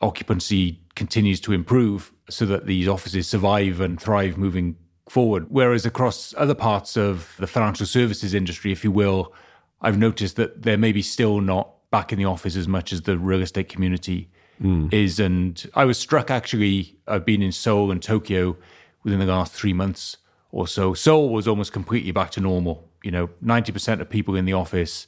occupancy 0.00 0.80
continues 0.94 1.40
to 1.40 1.52
improve 1.52 2.12
so 2.28 2.44
that 2.46 2.66
these 2.66 2.88
offices 2.88 3.28
survive 3.28 3.80
and 3.80 4.00
thrive 4.00 4.36
moving 4.36 4.76
forward. 5.08 5.46
Whereas 5.48 5.86
across 5.86 6.34
other 6.36 6.54
parts 6.54 6.96
of 6.96 7.34
the 7.38 7.46
financial 7.46 7.86
services 7.86 8.34
industry, 8.34 8.72
if 8.72 8.82
you 8.82 8.90
will, 8.90 9.32
I've 9.80 9.98
noticed 9.98 10.36
that 10.36 10.62
they're 10.62 10.76
maybe 10.76 11.02
still 11.02 11.40
not 11.40 11.70
back 11.90 12.12
in 12.12 12.18
the 12.18 12.24
office 12.24 12.56
as 12.56 12.66
much 12.66 12.92
as 12.92 13.02
the 13.02 13.18
real 13.18 13.42
estate 13.42 13.68
community 13.68 14.28
hmm. 14.60 14.88
is. 14.90 15.20
And 15.20 15.64
I 15.74 15.84
was 15.84 15.98
struck 15.98 16.30
actually, 16.30 16.96
I've 17.06 17.24
been 17.24 17.42
in 17.42 17.52
Seoul 17.52 17.90
and 17.90 18.02
Tokyo 18.02 18.56
within 19.04 19.20
the 19.20 19.26
last 19.26 19.52
three 19.52 19.72
months 19.72 20.16
or 20.50 20.66
so. 20.66 20.94
Seoul 20.94 21.28
was 21.28 21.46
almost 21.46 21.72
completely 21.72 22.10
back 22.10 22.30
to 22.32 22.40
normal. 22.40 22.88
You 23.04 23.12
know, 23.12 23.28
90% 23.44 24.00
of 24.00 24.10
people 24.10 24.34
in 24.34 24.46
the 24.46 24.52
office, 24.52 25.06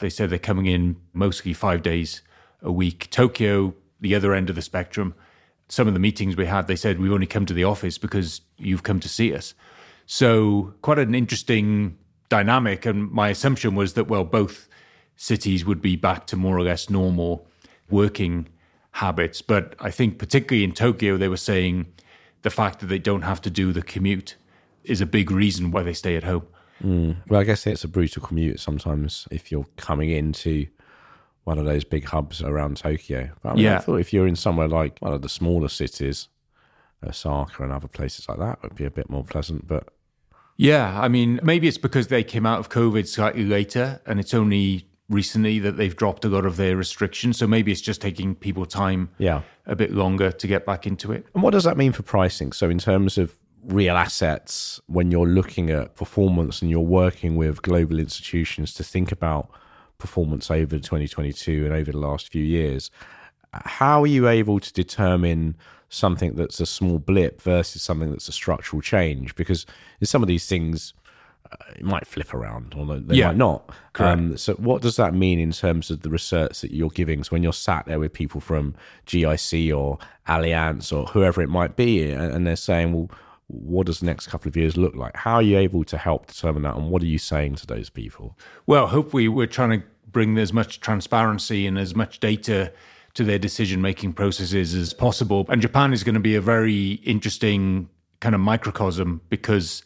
they 0.00 0.10
said 0.10 0.30
they're 0.30 0.38
coming 0.38 0.66
in 0.66 0.96
mostly 1.12 1.52
five 1.52 1.82
days 1.82 2.22
a 2.62 2.72
week. 2.72 3.08
Tokyo, 3.10 3.74
the 4.00 4.14
other 4.14 4.34
end 4.34 4.50
of 4.50 4.56
the 4.56 4.62
spectrum, 4.62 5.14
some 5.68 5.86
of 5.86 5.94
the 5.94 6.00
meetings 6.00 6.36
we 6.36 6.46
had, 6.46 6.66
they 6.66 6.76
said, 6.76 6.98
we've 6.98 7.12
only 7.12 7.26
come 7.26 7.46
to 7.46 7.54
the 7.54 7.64
office 7.64 7.96
because 7.98 8.40
you've 8.56 8.82
come 8.82 8.98
to 9.00 9.08
see 9.08 9.34
us. 9.34 9.54
So, 10.06 10.74
quite 10.82 10.98
an 10.98 11.14
interesting 11.14 11.96
dynamic. 12.28 12.86
And 12.86 13.10
my 13.10 13.28
assumption 13.28 13.74
was 13.74 13.92
that, 13.94 14.08
well, 14.08 14.24
both 14.24 14.68
cities 15.16 15.64
would 15.64 15.80
be 15.80 15.96
back 15.96 16.26
to 16.28 16.36
more 16.36 16.56
or 16.56 16.62
less 16.62 16.90
normal 16.90 17.46
working 17.90 18.48
habits. 18.92 19.42
But 19.42 19.74
I 19.78 19.90
think, 19.90 20.18
particularly 20.18 20.64
in 20.64 20.72
Tokyo, 20.72 21.16
they 21.16 21.28
were 21.28 21.36
saying 21.36 21.86
the 22.42 22.50
fact 22.50 22.80
that 22.80 22.86
they 22.86 22.98
don't 22.98 23.22
have 23.22 23.40
to 23.42 23.50
do 23.50 23.72
the 23.72 23.82
commute 23.82 24.36
is 24.82 25.00
a 25.00 25.06
big 25.06 25.30
reason 25.30 25.70
why 25.70 25.82
they 25.82 25.92
stay 25.92 26.16
at 26.16 26.24
home. 26.24 26.46
Mm. 26.82 27.16
Well, 27.28 27.40
I 27.40 27.44
guess 27.44 27.66
it's 27.66 27.84
a 27.84 27.88
brutal 27.88 28.22
commute 28.22 28.60
sometimes 28.60 29.28
if 29.30 29.52
you're 29.52 29.66
coming 29.76 30.10
into 30.10 30.66
one 31.44 31.58
of 31.58 31.64
those 31.64 31.84
big 31.84 32.04
hubs 32.04 32.42
around 32.42 32.76
Tokyo. 32.76 33.30
But 33.42 33.50
I 33.50 33.54
mean, 33.54 33.66
I 33.66 33.78
thought 33.78 33.96
if 33.96 34.12
you're 34.12 34.26
in 34.26 34.36
somewhere 34.36 34.68
like 34.68 34.98
one 35.00 35.12
of 35.12 35.22
the 35.22 35.28
smaller 35.28 35.68
cities, 35.68 36.28
Osaka 37.04 37.62
and 37.62 37.72
other 37.72 37.88
places 37.88 38.28
like 38.28 38.38
that, 38.38 38.62
would 38.62 38.74
be 38.74 38.84
a 38.84 38.90
bit 38.90 39.10
more 39.10 39.24
pleasant. 39.24 39.66
But 39.66 39.88
Yeah, 40.56 41.00
I 41.00 41.08
mean, 41.08 41.40
maybe 41.42 41.66
it's 41.66 41.78
because 41.78 42.08
they 42.08 42.22
came 42.22 42.46
out 42.46 42.60
of 42.60 42.68
COVID 42.68 43.06
slightly 43.06 43.44
later 43.44 44.00
and 44.06 44.20
it's 44.20 44.34
only 44.34 44.86
recently 45.08 45.58
that 45.58 45.76
they've 45.76 45.96
dropped 45.96 46.24
a 46.24 46.28
lot 46.28 46.46
of 46.46 46.56
their 46.56 46.76
restrictions. 46.76 47.38
So 47.38 47.46
maybe 47.46 47.72
it's 47.72 47.80
just 47.80 48.00
taking 48.00 48.34
people 48.34 48.64
time 48.64 49.10
yeah. 49.18 49.42
a 49.66 49.74
bit 49.74 49.92
longer 49.92 50.30
to 50.30 50.46
get 50.46 50.64
back 50.64 50.86
into 50.86 51.10
it. 51.12 51.26
And 51.34 51.42
what 51.42 51.50
does 51.50 51.64
that 51.64 51.76
mean 51.76 51.92
for 51.92 52.02
pricing? 52.02 52.52
So, 52.52 52.70
in 52.70 52.78
terms 52.78 53.18
of 53.18 53.36
real 53.64 53.96
assets, 53.96 54.80
when 54.86 55.10
you're 55.10 55.26
looking 55.26 55.70
at 55.70 55.94
performance 55.94 56.62
and 56.62 56.70
you're 56.70 56.80
working 56.80 57.36
with 57.36 57.62
global 57.62 57.98
institutions 57.98 58.72
to 58.74 58.84
think 58.84 59.12
about 59.12 59.50
performance 59.98 60.50
over 60.50 60.78
2022 60.78 61.66
and 61.66 61.74
over 61.74 61.92
the 61.92 61.98
last 61.98 62.28
few 62.30 62.42
years, 62.42 62.90
how 63.52 64.02
are 64.02 64.06
you 64.06 64.28
able 64.28 64.60
to 64.60 64.72
determine 64.72 65.56
something 65.88 66.34
that's 66.36 66.60
a 66.60 66.66
small 66.66 66.98
blip 66.98 67.42
versus 67.42 67.82
something 67.82 68.10
that's 68.10 68.28
a 68.28 68.32
structural 68.32 68.80
change? 68.80 69.34
Because 69.34 69.66
in 70.00 70.06
some 70.06 70.22
of 70.22 70.28
these 70.28 70.46
things, 70.46 70.94
uh, 71.50 71.56
it 71.76 71.82
might 71.82 72.06
flip 72.06 72.32
around 72.32 72.74
or 72.76 72.86
they 73.00 73.16
Yeah, 73.16 73.28
might 73.28 73.36
not. 73.36 73.70
Um, 73.98 74.36
so, 74.36 74.54
what 74.54 74.82
does 74.82 74.96
that 74.96 75.14
mean 75.14 75.40
in 75.40 75.50
terms 75.50 75.90
of 75.90 76.02
the 76.02 76.10
research 76.10 76.60
that 76.60 76.72
you're 76.72 76.90
giving? 76.90 77.24
So, 77.24 77.30
when 77.30 77.42
you're 77.42 77.52
sat 77.52 77.86
there 77.86 77.98
with 77.98 78.12
people 78.12 78.40
from 78.40 78.74
GIC 79.06 79.76
or 79.76 79.98
Allianz 80.28 80.96
or 80.96 81.06
whoever 81.06 81.42
it 81.42 81.48
might 81.48 81.74
be, 81.74 82.12
and 82.12 82.46
they're 82.46 82.54
saying, 82.54 82.92
well, 82.92 83.10
what 83.50 83.86
does 83.86 84.00
the 84.00 84.06
next 84.06 84.28
couple 84.28 84.48
of 84.48 84.56
years 84.56 84.76
look 84.76 84.94
like? 84.94 85.16
How 85.16 85.34
are 85.34 85.42
you 85.42 85.58
able 85.58 85.84
to 85.84 85.98
help 85.98 86.26
determine 86.26 86.62
that? 86.62 86.76
And 86.76 86.90
what 86.90 87.02
are 87.02 87.06
you 87.06 87.18
saying 87.18 87.56
to 87.56 87.66
those 87.66 87.90
people? 87.90 88.38
Well, 88.66 88.86
hopefully, 88.86 89.28
we're 89.28 89.46
trying 89.46 89.80
to 89.80 89.86
bring 90.10 90.36
as 90.38 90.52
much 90.52 90.80
transparency 90.80 91.66
and 91.66 91.78
as 91.78 91.94
much 91.94 92.20
data 92.20 92.72
to 93.14 93.24
their 93.24 93.38
decision 93.38 93.80
making 93.80 94.12
processes 94.12 94.74
as 94.74 94.92
possible. 94.92 95.44
And 95.48 95.60
Japan 95.60 95.92
is 95.92 96.04
going 96.04 96.14
to 96.14 96.20
be 96.20 96.36
a 96.36 96.40
very 96.40 96.92
interesting 97.04 97.88
kind 98.20 98.34
of 98.34 98.40
microcosm 98.40 99.20
because 99.28 99.82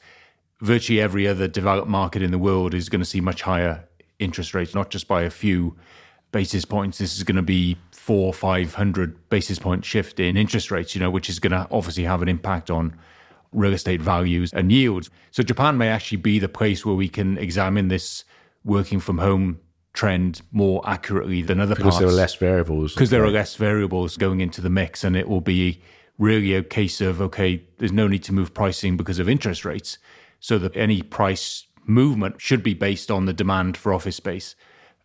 virtually 0.61 1.01
every 1.01 1.27
other 1.27 1.49
developed 1.49 1.89
market 1.89 2.23
in 2.23 2.31
the 2.31 2.39
world 2.39 2.75
is 2.75 2.89
going 2.89 3.01
to 3.01 3.07
see 3.07 3.21
much 3.21 3.43
higher 3.43 3.89
interest 4.19 4.55
rates, 4.55 4.75
not 4.75 4.91
just 4.91 5.09
by 5.09 5.23
a 5.23 5.31
few 5.31 5.77
basis 6.33 6.65
points. 6.65 6.99
This 6.99 7.17
is 7.17 7.23
going 7.23 7.37
to 7.37 7.43
be 7.43 7.77
four, 7.93 8.35
five 8.35 8.75
hundred 8.75 9.29
basis 9.31 9.59
point 9.59 9.85
shift 9.85 10.21
in 10.21 10.37
interest 10.37 10.71
rates, 10.71 10.95
you 10.95 11.01
know, 11.01 11.11
which 11.11 11.31
is 11.31 11.39
going 11.39 11.53
to 11.53 11.67
obviously 11.71 12.05
have 12.05 12.23
an 12.23 12.29
impact 12.29 12.71
on 12.71 12.97
real 13.55 13.73
estate 13.73 14.03
values 14.03 14.53
and 14.53 14.71
yields. 14.71 15.11
So 15.31 15.43
Japan 15.43 15.79
may 15.79 15.89
actually 15.89 16.19
be 16.19 16.39
the 16.39 16.49
place 16.49 16.85
where 16.85 16.95
we 16.95 17.09
can 17.09 17.39
examine 17.39 17.89
this 17.89 18.25
working 18.65 19.01
from 19.01 19.19
home 19.19 19.61
trend 19.93 20.43
more 20.51 20.83
accurately 20.89 21.41
than 21.41 21.61
other 21.61 21.75
Because 21.75 21.95
parts 21.95 21.99
there 21.99 22.09
are 22.09 22.13
less 22.13 22.35
variables. 22.35 22.95
because 22.95 23.11
there 23.11 23.25
are 23.25 23.31
less 23.31 23.55
variables 23.55 24.17
going 24.17 24.41
into 24.41 24.61
the 24.61 24.71
mix 24.71 25.05
and 25.05 25.17
it 25.17 25.29
will 25.29 25.41
be 25.41 25.81
really 26.19 26.55
a 26.55 26.63
case 26.63 27.01
of, 27.01 27.21
okay, 27.21 27.63
there's 27.79 27.93
no 27.93 28.09
need 28.09 28.25
to 28.25 28.33
move 28.33 28.53
pricing 28.53 28.97
because 28.97 29.19
of 29.19 29.29
interest 29.29 29.65
rates. 29.65 29.99
So 30.41 30.59
that 30.59 30.77
any 30.77 31.01
price 31.01 31.67
movement 31.87 32.41
should 32.41 32.63
be 32.63 32.75
based 32.75 33.11
on 33.11 33.25
the 33.25 33.33
demand 33.33 33.77
for 33.77 33.95
office 33.95 34.17
space 34.17 34.55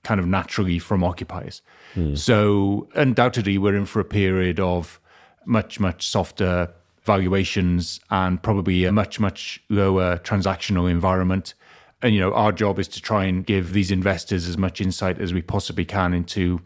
kind 0.04 0.20
of 0.20 0.26
naturally 0.26 0.80
from 0.80 1.04
occupiers. 1.04 1.62
Mm. 1.96 2.18
So 2.18 2.88
undoubtedly, 2.96 3.58
we're 3.58 3.76
in 3.76 3.86
for 3.86 4.00
a 4.00 4.06
period 4.06 4.60
of 4.60 5.00
much, 5.46 5.80
much 5.80 6.08
softer 6.08 6.74
valuations 7.10 8.00
and 8.10 8.42
probably 8.42 8.86
a 8.86 8.92
much, 8.92 9.20
much 9.20 9.62
lower 9.70 10.18
transactional 10.18 10.90
environment. 10.90 11.54
And, 12.02 12.14
you 12.14 12.22
know, 12.22 12.34
our 12.34 12.52
job 12.52 12.80
is 12.80 12.88
to 12.90 13.02
try 13.02 13.26
and 13.26 13.46
give 13.46 13.74
these 13.74 13.92
investors 13.92 14.48
as 14.48 14.58
much 14.58 14.80
insight 14.80 15.20
as 15.20 15.34
we 15.34 15.42
possibly 15.42 15.86
can 15.86 16.14
into 16.14 16.62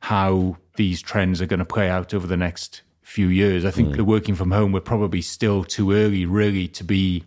how 0.00 0.58
these 0.76 1.02
trends 1.02 1.40
are 1.40 1.46
going 1.46 1.64
to 1.66 1.74
play 1.76 1.88
out 1.88 2.14
over 2.14 2.26
the 2.26 2.36
next 2.36 2.82
few 3.02 3.28
years. 3.28 3.64
I 3.64 3.70
think 3.70 3.88
mm. 3.90 3.96
the 3.96 4.04
working 4.04 4.34
from 4.34 4.50
home, 4.50 4.72
we're 4.72 4.80
probably 4.80 5.22
still 5.22 5.64
too 5.64 5.92
early, 5.92 6.26
really, 6.26 6.68
to 6.68 6.84
be 6.84 7.24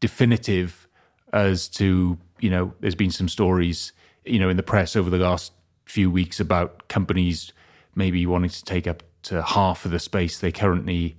definitive 0.00 0.86
as 1.32 1.68
to, 1.68 2.16
you 2.40 2.50
know, 2.50 2.72
there's 2.80 2.94
been 2.94 3.10
some 3.10 3.28
stories 3.28 3.92
you 4.24 4.38
know, 4.38 4.48
in 4.48 4.56
the 4.56 4.62
press 4.62 4.96
over 4.96 5.10
the 5.10 5.18
last 5.18 5.52
few 5.84 6.10
weeks 6.10 6.40
about 6.40 6.88
companies 6.88 7.52
maybe 7.94 8.24
wanting 8.26 8.50
to 8.50 8.64
take 8.64 8.86
up 8.86 9.02
to 9.22 9.42
half 9.42 9.84
of 9.84 9.90
the 9.90 9.98
space 9.98 10.38
they 10.38 10.50
currently 10.50 11.16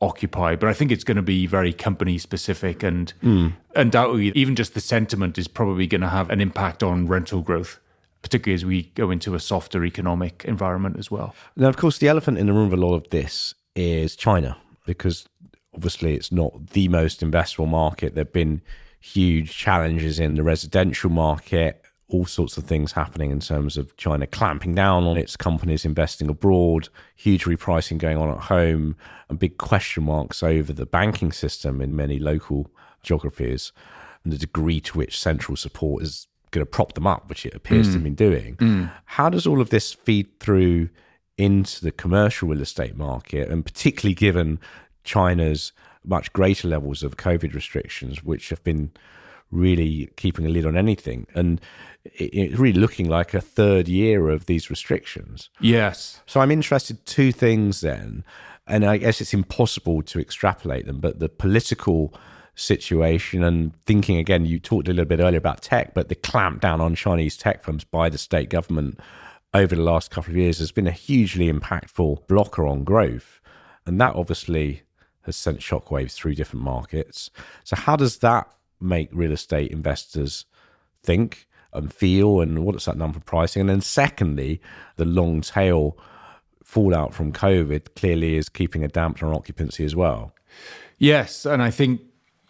occupy. 0.00 0.56
But 0.56 0.68
I 0.68 0.72
think 0.72 0.92
it's 0.92 1.04
going 1.04 1.16
to 1.16 1.22
be 1.22 1.46
very 1.46 1.72
company 1.72 2.18
specific 2.18 2.82
and 2.82 3.12
mm. 3.22 3.52
undoubtedly, 3.74 4.32
even 4.34 4.54
just 4.54 4.74
the 4.74 4.80
sentiment 4.80 5.38
is 5.38 5.48
probably 5.48 5.86
going 5.86 6.00
to 6.02 6.08
have 6.08 6.30
an 6.30 6.40
impact 6.40 6.82
on 6.82 7.06
rental 7.06 7.42
growth. 7.42 7.80
Particularly 8.20 8.54
as 8.54 8.64
we 8.64 8.82
go 8.96 9.12
into 9.12 9.36
a 9.36 9.40
softer 9.40 9.84
economic 9.84 10.44
environment 10.44 10.96
as 10.98 11.08
well. 11.08 11.36
Now, 11.54 11.68
of 11.68 11.76
course, 11.76 11.98
the 11.98 12.08
elephant 12.08 12.36
in 12.36 12.48
the 12.48 12.52
room 12.52 12.66
of 12.66 12.72
a 12.72 12.76
lot 12.76 12.94
of 12.94 13.08
this 13.10 13.54
is 13.76 14.16
China, 14.16 14.56
because 14.86 15.28
obviously 15.72 16.14
it's 16.14 16.32
not 16.32 16.70
the 16.70 16.88
most 16.88 17.20
investable 17.20 17.68
market. 17.68 18.16
There 18.16 18.24
have 18.24 18.32
been 18.32 18.60
huge 18.98 19.56
challenges 19.56 20.18
in 20.18 20.34
the 20.34 20.42
residential 20.42 21.10
market 21.10 21.84
all 22.10 22.24
sorts 22.24 22.56
of 22.56 22.64
things 22.64 22.92
happening 22.92 23.30
in 23.30 23.40
terms 23.40 23.76
of 23.76 23.96
China 23.96 24.26
clamping 24.26 24.74
down 24.74 25.04
on 25.04 25.18
its 25.18 25.36
companies 25.36 25.84
investing 25.84 26.28
abroad, 26.28 26.88
huge 27.14 27.44
repricing 27.44 27.98
going 27.98 28.16
on 28.16 28.30
at 28.30 28.44
home, 28.44 28.96
and 29.28 29.38
big 29.38 29.58
question 29.58 30.04
marks 30.04 30.42
over 30.42 30.72
the 30.72 30.86
banking 30.86 31.32
system 31.32 31.80
in 31.80 31.94
many 31.94 32.18
local 32.18 32.70
geographies, 33.02 33.72
and 34.24 34.32
the 34.32 34.38
degree 34.38 34.80
to 34.80 34.96
which 34.96 35.20
central 35.20 35.56
support 35.56 36.02
is 36.02 36.26
going 36.50 36.64
to 36.64 36.70
prop 36.70 36.94
them 36.94 37.06
up, 37.06 37.28
which 37.28 37.44
it 37.44 37.54
appears 37.54 37.86
mm. 37.86 37.90
to 37.90 37.94
have 37.94 38.04
been 38.04 38.14
doing. 38.14 38.56
Mm. 38.56 38.90
How 39.04 39.28
does 39.28 39.46
all 39.46 39.60
of 39.60 39.68
this 39.68 39.92
feed 39.92 40.40
through 40.40 40.88
into 41.36 41.84
the 41.84 41.92
commercial 41.92 42.48
real 42.48 42.62
estate 42.62 42.96
market, 42.96 43.48
and 43.48 43.64
particularly 43.64 44.14
given 44.14 44.58
China's 45.04 45.72
much 46.04 46.32
greater 46.32 46.66
levels 46.66 47.02
of 47.02 47.16
COVID 47.16 47.54
restrictions, 47.54 48.24
which 48.24 48.48
have 48.48 48.64
been 48.64 48.90
really 49.50 50.10
keeping 50.16 50.46
a 50.46 50.48
lid 50.48 50.66
on 50.66 50.76
anything. 50.76 51.26
And 51.34 51.60
it's 52.04 52.58
really 52.58 52.78
looking 52.78 53.08
like 53.08 53.34
a 53.34 53.40
third 53.40 53.88
year 53.88 54.28
of 54.28 54.46
these 54.46 54.70
restrictions. 54.70 55.50
Yes. 55.60 56.20
So 56.26 56.40
I'm 56.40 56.50
interested 56.50 57.04
two 57.06 57.32
things 57.32 57.80
then, 57.80 58.24
and 58.66 58.84
I 58.84 58.98
guess 58.98 59.20
it's 59.20 59.34
impossible 59.34 60.02
to 60.02 60.20
extrapolate 60.20 60.86
them, 60.86 61.00
but 61.00 61.18
the 61.18 61.28
political 61.28 62.14
situation 62.54 63.44
and 63.44 63.72
thinking 63.86 64.16
again, 64.16 64.44
you 64.44 64.58
talked 64.58 64.88
a 64.88 64.92
little 64.92 65.04
bit 65.04 65.20
earlier 65.20 65.38
about 65.38 65.62
tech, 65.62 65.94
but 65.94 66.08
the 66.08 66.14
clamp 66.14 66.60
down 66.60 66.80
on 66.80 66.94
Chinese 66.94 67.36
tech 67.36 67.62
firms 67.62 67.84
by 67.84 68.08
the 68.08 68.18
state 68.18 68.50
government 68.50 68.98
over 69.54 69.74
the 69.74 69.82
last 69.82 70.10
couple 70.10 70.32
of 70.32 70.36
years 70.36 70.58
has 70.58 70.72
been 70.72 70.86
a 70.86 70.92
hugely 70.92 71.50
impactful 71.50 72.26
blocker 72.26 72.66
on 72.66 72.84
growth. 72.84 73.40
And 73.86 74.00
that 74.00 74.14
obviously 74.14 74.82
has 75.22 75.36
sent 75.36 75.60
shockwaves 75.60 76.12
through 76.12 76.34
different 76.34 76.64
markets. 76.64 77.30
So 77.64 77.76
how 77.76 77.96
does 77.96 78.18
that 78.18 78.48
make 78.80 79.08
real 79.12 79.32
estate 79.32 79.70
investors 79.70 80.44
think? 81.02 81.48
and 81.72 81.92
feel 81.92 82.40
and 82.40 82.64
what's 82.64 82.86
that 82.86 82.96
number 82.96 83.20
pricing 83.20 83.60
and 83.60 83.70
then 83.70 83.80
secondly 83.80 84.60
the 84.96 85.04
long 85.04 85.40
tail 85.40 85.96
fallout 86.62 87.14
from 87.14 87.32
covid 87.32 87.94
clearly 87.94 88.36
is 88.36 88.48
keeping 88.48 88.84
a 88.84 88.88
damper 88.88 89.26
on 89.26 89.34
occupancy 89.34 89.84
as 89.84 89.94
well 89.94 90.32
yes 90.98 91.44
and 91.44 91.62
i 91.62 91.70
think 91.70 92.00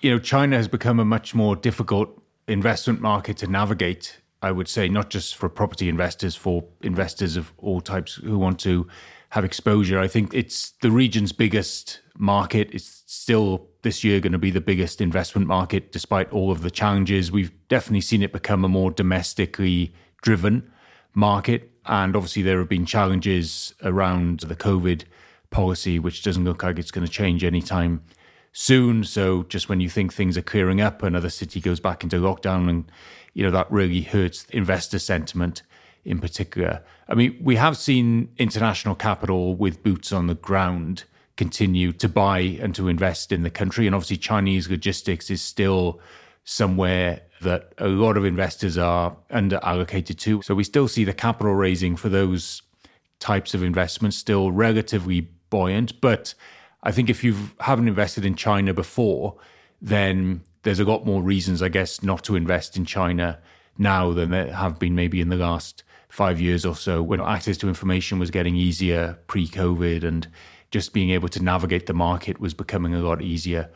you 0.00 0.10
know 0.10 0.18
china 0.18 0.56
has 0.56 0.68
become 0.68 1.00
a 1.00 1.04
much 1.04 1.34
more 1.34 1.56
difficult 1.56 2.22
investment 2.46 3.00
market 3.00 3.36
to 3.36 3.46
navigate 3.46 4.20
i 4.40 4.52
would 4.52 4.68
say 4.68 4.88
not 4.88 5.10
just 5.10 5.34
for 5.34 5.48
property 5.48 5.88
investors 5.88 6.36
for 6.36 6.64
investors 6.82 7.36
of 7.36 7.52
all 7.58 7.80
types 7.80 8.14
who 8.14 8.38
want 8.38 8.58
to 8.58 8.86
have 9.30 9.44
exposure 9.44 9.98
i 9.98 10.08
think 10.08 10.32
it's 10.32 10.72
the 10.82 10.90
region's 10.90 11.32
biggest 11.32 12.00
market 12.16 12.68
it's 12.72 13.02
still 13.06 13.68
this 13.82 14.04
year 14.04 14.20
going 14.20 14.32
to 14.32 14.38
be 14.38 14.50
the 14.50 14.60
biggest 14.60 15.00
investment 15.00 15.46
market 15.46 15.92
despite 15.92 16.30
all 16.32 16.50
of 16.50 16.62
the 16.62 16.70
challenges. 16.70 17.32
We've 17.32 17.52
definitely 17.68 18.02
seen 18.02 18.22
it 18.22 18.32
become 18.32 18.64
a 18.64 18.68
more 18.68 18.90
domestically 18.90 19.94
driven 20.22 20.70
market. 21.14 21.70
And 21.86 22.14
obviously, 22.14 22.42
there 22.42 22.58
have 22.58 22.68
been 22.68 22.84
challenges 22.84 23.74
around 23.82 24.40
the 24.40 24.56
COVID 24.56 25.04
policy, 25.50 25.98
which 25.98 26.22
doesn't 26.22 26.44
look 26.44 26.62
like 26.62 26.78
it's 26.78 26.90
going 26.90 27.06
to 27.06 27.12
change 27.12 27.44
anytime 27.44 28.02
soon. 28.52 29.04
So, 29.04 29.44
just 29.44 29.70
when 29.70 29.80
you 29.80 29.88
think 29.88 30.12
things 30.12 30.36
are 30.36 30.42
clearing 30.42 30.82
up, 30.82 31.02
another 31.02 31.30
city 31.30 31.60
goes 31.60 31.80
back 31.80 32.02
into 32.02 32.16
lockdown, 32.16 32.68
and 32.68 32.92
you 33.32 33.42
know 33.42 33.50
that 33.50 33.70
really 33.70 34.02
hurts 34.02 34.44
investor 34.50 34.98
sentiment 34.98 35.62
in 36.04 36.20
particular. 36.20 36.82
I 37.08 37.14
mean, 37.14 37.38
we 37.40 37.56
have 37.56 37.76
seen 37.76 38.28
international 38.38 38.94
capital 38.94 39.54
with 39.54 39.82
boots 39.82 40.12
on 40.12 40.26
the 40.26 40.34
ground 40.34 41.04
continue 41.36 41.92
to 41.92 42.08
buy 42.08 42.40
and 42.60 42.74
to 42.74 42.88
invest 42.88 43.30
in 43.32 43.42
the 43.42 43.50
country. 43.50 43.86
And 43.86 43.94
obviously, 43.94 44.16
Chinese 44.16 44.68
logistics 44.68 45.30
is 45.30 45.40
still 45.40 46.00
somewhere 46.44 47.22
that 47.40 47.72
a 47.78 47.88
lot 47.88 48.16
of 48.16 48.24
investors 48.24 48.76
are 48.76 49.16
under 49.30 49.60
allocated 49.62 50.18
to. 50.18 50.42
So 50.42 50.54
we 50.54 50.64
still 50.64 50.88
see 50.88 51.04
the 51.04 51.12
capital 51.12 51.54
raising 51.54 51.94
for 51.94 52.08
those 52.08 52.62
types 53.20 53.54
of 53.54 53.62
investments 53.62 54.16
still 54.16 54.50
relatively 54.50 55.28
buoyant. 55.50 56.00
But 56.00 56.34
I 56.82 56.92
think 56.92 57.10
if 57.10 57.22
you 57.22 57.36
haven't 57.60 57.88
invested 57.88 58.24
in 58.24 58.34
China 58.34 58.74
before, 58.74 59.36
then 59.80 60.42
there's 60.62 60.80
a 60.80 60.84
lot 60.84 61.06
more 61.06 61.22
reasons, 61.22 61.62
I 61.62 61.68
guess, 61.68 62.02
not 62.02 62.24
to 62.24 62.36
invest 62.36 62.76
in 62.76 62.84
China 62.84 63.38
now 63.76 64.12
than 64.12 64.30
there 64.30 64.52
have 64.52 64.78
been 64.78 64.94
maybe 64.94 65.20
in 65.20 65.28
the 65.28 65.36
last 65.36 65.84
five 66.08 66.40
years 66.40 66.64
or 66.64 66.74
so 66.74 67.02
when 67.02 67.20
access 67.20 67.56
to 67.58 67.68
information 67.68 68.18
was 68.18 68.30
getting 68.30 68.56
easier 68.56 69.18
pre 69.26 69.46
COVID 69.46 70.04
and 70.04 70.28
just 70.70 70.92
being 70.92 71.10
able 71.10 71.28
to 71.28 71.42
navigate 71.42 71.86
the 71.86 71.94
market 71.94 72.40
was 72.40 72.54
becoming 72.54 72.94
a 72.94 73.00
lot 73.00 73.22
easier 73.22 73.70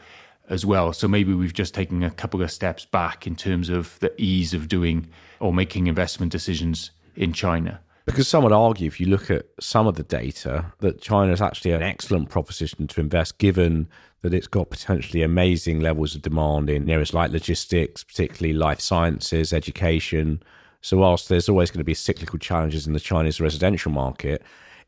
as 0.49 0.67
well. 0.67 0.93
So 0.93 1.09
maybe 1.09 1.33
we've 1.33 1.53
just 1.53 1.75
taken 1.75 2.03
a 2.03 2.11
couple 2.11 2.43
of 2.43 2.51
steps 2.51 2.85
back 2.85 3.27
in 3.27 3.37
terms 3.37 3.69
of 3.69 3.99
the 4.01 4.13
ease 4.21 4.53
of 4.53 4.69
doing 4.69 5.09
or 5.41 5.53
making 5.53 5.87
investment 5.87 6.33
decisions 6.33 6.91
in 7.17 7.33
China. 7.33 7.81
Because 8.05 8.27
some 8.27 8.43
would 8.43 8.53
argue, 8.53 8.89
if 8.89 9.01
you 9.01 9.07
look 9.07 9.31
at 9.31 9.47
some 9.61 9.87
of 9.87 9.95
the 9.95 10.03
data, 10.03 10.73
that 10.81 11.01
China 11.01 11.33
is 11.33 11.41
actually 11.41 11.71
an 11.71 11.83
excellent 11.83 12.31
proposition 12.31 12.89
to 12.89 13.01
invest, 13.01 13.39
given 13.39 13.89
that 14.23 14.35
it's 14.35 14.49
got 14.49 14.71
potentially 14.71 15.23
amazing 15.23 15.81
levels 15.81 16.15
of 16.15 16.23
demand 16.23 16.69
in 16.69 16.91
areas 16.91 17.15
like 17.15 17.31
logistics, 17.31 18.03
particularly 18.03 18.53
life 18.53 18.81
sciences, 18.81 19.53
education. 19.53 20.43
So, 20.83 20.99
whilst 20.99 21.29
there's 21.29 21.49
always 21.49 21.71
going 21.71 21.79
to 21.79 21.85
be 21.85 21.95
cyclical 21.95 22.39
challenges 22.39 22.87
in 22.87 22.93
the 22.93 23.01
Chinese 23.01 23.41
residential 23.41 23.91
market, 23.93 24.43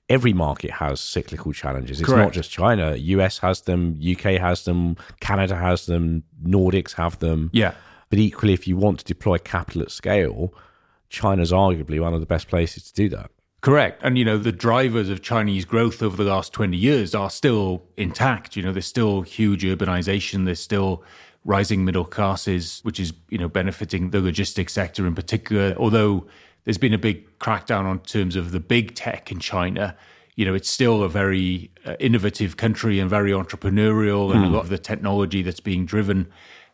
every 0.09 0.33
market 0.33 0.73
has 0.73 1.01
cyclical 1.01 1.53
challenges. 1.53 2.01
It's 2.01 2.09
Correct. 2.09 2.27
not 2.27 2.33
just 2.33 2.51
China. 2.51 2.95
US 2.97 3.39
has 3.39 3.63
them, 3.63 3.99
UK 3.99 4.41
has 4.41 4.65
them, 4.65 4.97
Canada 5.21 5.57
has 5.57 5.87
them, 5.87 6.25
Nordics 6.45 6.95
have 6.95 7.19
them. 7.21 7.51
Yeah. 7.53 7.75
But 8.11 8.19
equally, 8.19 8.53
if 8.53 8.69
you 8.69 8.77
want 8.77 8.99
to 8.99 9.05
deploy 9.05 9.39
capital 9.39 9.83
at 9.83 9.91
scale, 9.91 10.53
China's 11.09 11.53
arguably 11.53 12.01
one 12.01 12.13
of 12.13 12.21
the 12.21 12.27
best 12.27 12.49
places 12.49 12.91
to 12.91 12.95
do 12.95 13.09
that. 13.11 13.31
Correct. 13.61 14.03
And, 14.05 14.19
you 14.19 14.27
know, 14.27 14.37
the 14.37 14.53
drivers 14.53 15.09
of 15.09 15.23
Chinese 15.23 15.65
growth 15.65 16.03
over 16.03 16.23
the 16.23 16.29
last 16.29 16.53
20 16.53 16.77
years 16.77 17.15
are 17.15 17.31
still 17.31 17.83
intact. 17.97 18.57
You 18.57 18.63
know, 18.63 18.73
there's 18.73 18.85
still 18.85 19.23
huge 19.23 19.63
urbanization, 19.63 20.45
there's 20.45 20.61
still 20.61 21.03
rising 21.45 21.85
middle 21.85 22.05
classes, 22.05 22.81
which 22.83 22.99
is, 22.99 23.13
you 23.29 23.39
know, 23.39 23.49
benefiting 23.49 24.11
the 24.11 24.21
logistics 24.21 24.73
sector 24.73 25.07
in 25.07 25.15
particular. 25.15 25.75
Although 25.79 26.27
there's 26.65 26.79
been 26.79 26.95
a 26.95 26.99
big 26.99 27.39
crackdown 27.39 27.85
on 27.85 28.01
terms 28.01 28.37
of 28.37 28.51
the 28.51 28.61
big 28.61 28.95
tech 28.95 29.31
in 29.31 29.39
China. 29.39 29.97
You 30.37 30.45
know, 30.45 30.55
it's 30.55 30.71
still 30.71 31.03
a 31.03 31.09
very 31.09 31.71
uh, 31.87 31.95
innovative 32.01 32.57
country 32.57 32.99
and 32.99 33.09
very 33.09 33.31
entrepreneurial, 33.31 34.33
and 34.33 34.41
mm. 34.41 34.45
a 34.45 34.49
hmm. 34.49 34.55
lot 34.55 34.61
of 34.61 34.69
the 34.69 34.79
technology 34.79 35.43
that's 35.43 35.61
being 35.61 35.87
driven 35.87 36.29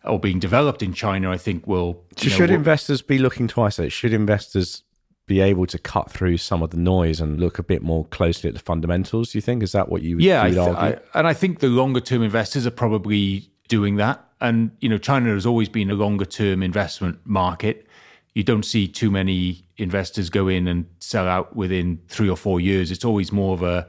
or 0.04 0.18
being 0.18 0.38
developed 0.38 0.82
in 0.82 0.94
China, 0.94 1.30
I 1.30 1.36
think, 1.36 1.66
will. 1.66 2.04
So, 2.16 2.28
know, 2.28 2.36
should 2.36 2.50
will, 2.50 2.56
investors 2.56 3.02
be 3.02 3.18
looking 3.18 3.48
twice 3.48 3.78
at 3.78 3.86
it? 3.86 3.90
Should 3.90 4.14
investors 4.14 4.82
be 5.26 5.40
able 5.40 5.66
to 5.66 5.78
cut 5.78 6.10
through 6.10 6.38
some 6.38 6.62
of 6.62 6.70
the 6.70 6.78
noise 6.78 7.20
and 7.20 7.38
look 7.38 7.58
a 7.58 7.62
bit 7.62 7.82
more 7.82 8.06
closely 8.06 8.48
at 8.48 8.54
the 8.54 8.60
fundamentals? 8.60 9.32
Do 9.32 9.38
you 9.38 9.42
think 9.42 9.62
is 9.62 9.72
that 9.72 9.90
what 9.90 10.02
you? 10.02 10.18
Yeah, 10.18 10.46
you 10.46 10.62
I 10.62 10.64
th- 10.64 10.76
I, 10.76 11.18
and 11.18 11.26
I 11.28 11.34
think 11.34 11.58
the 11.58 11.68
longer 11.68 12.00
term 12.00 12.22
investors 12.22 12.66
are 12.66 12.72
probably 12.72 13.50
doing 13.68 13.96
that. 13.96 14.24
And 14.40 14.70
you 14.80 14.88
know, 14.88 14.98
China 14.98 15.34
has 15.34 15.46
always 15.46 15.68
been 15.68 15.90
a 15.90 15.94
longer 15.94 16.24
term 16.24 16.62
investment 16.62 17.18
market 17.24 17.86
you 18.34 18.44
don't 18.44 18.64
see 18.64 18.86
too 18.86 19.10
many 19.10 19.64
investors 19.76 20.30
go 20.30 20.48
in 20.48 20.68
and 20.68 20.86
sell 21.00 21.26
out 21.26 21.56
within 21.56 22.00
three 22.08 22.28
or 22.28 22.36
four 22.36 22.60
years. 22.60 22.90
It's 22.90 23.04
always 23.04 23.32
more 23.32 23.54
of 23.54 23.62
a 23.62 23.88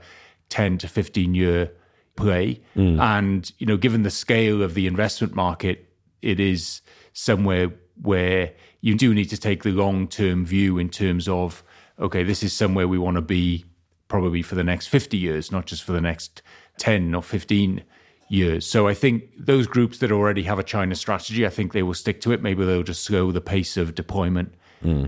10 0.49 0.79
to 0.79 0.87
15 0.87 1.35
year 1.35 1.71
play. 2.15 2.61
Hmm. 2.73 2.99
And, 2.99 3.51
you 3.59 3.67
know, 3.67 3.77
given 3.77 4.03
the 4.03 4.11
scale 4.11 4.63
of 4.63 4.73
the 4.73 4.87
investment 4.87 5.35
market, 5.35 5.87
it 6.21 6.39
is 6.39 6.81
somewhere 7.13 7.71
where 8.01 8.53
you 8.81 8.95
do 8.95 9.13
need 9.13 9.29
to 9.29 9.37
take 9.37 9.63
the 9.63 9.71
long 9.71 10.07
term 10.07 10.45
view 10.45 10.77
in 10.79 10.89
terms 10.89 11.27
of, 11.27 11.63
okay, 11.99 12.23
this 12.23 12.41
is 12.41 12.51
somewhere 12.51 12.87
we 12.87 12.97
want 12.97 13.15
to 13.15 13.21
be 13.21 13.65
probably 14.07 14.41
for 14.41 14.55
the 14.55 14.63
next 14.63 14.87
50 14.87 15.17
years, 15.17 15.51
not 15.51 15.67
just 15.67 15.83
for 15.83 15.91
the 15.91 16.01
next 16.01 16.41
10 16.79 17.13
or 17.13 17.21
15 17.21 17.83
years. 18.31 18.65
So 18.65 18.87
I 18.87 18.93
think 18.93 19.25
those 19.37 19.67
groups 19.67 19.97
that 19.99 20.11
already 20.11 20.43
have 20.43 20.57
a 20.57 20.63
China 20.63 20.95
strategy, 20.95 21.45
I 21.45 21.49
think 21.49 21.73
they 21.73 21.83
will 21.83 21.93
stick 21.93 22.21
to 22.21 22.31
it. 22.31 22.41
Maybe 22.41 22.65
they'll 22.65 22.83
just 22.83 23.03
slow 23.03 23.31
the 23.31 23.41
pace 23.41 23.77
of 23.77 23.93
deployment 23.93 24.53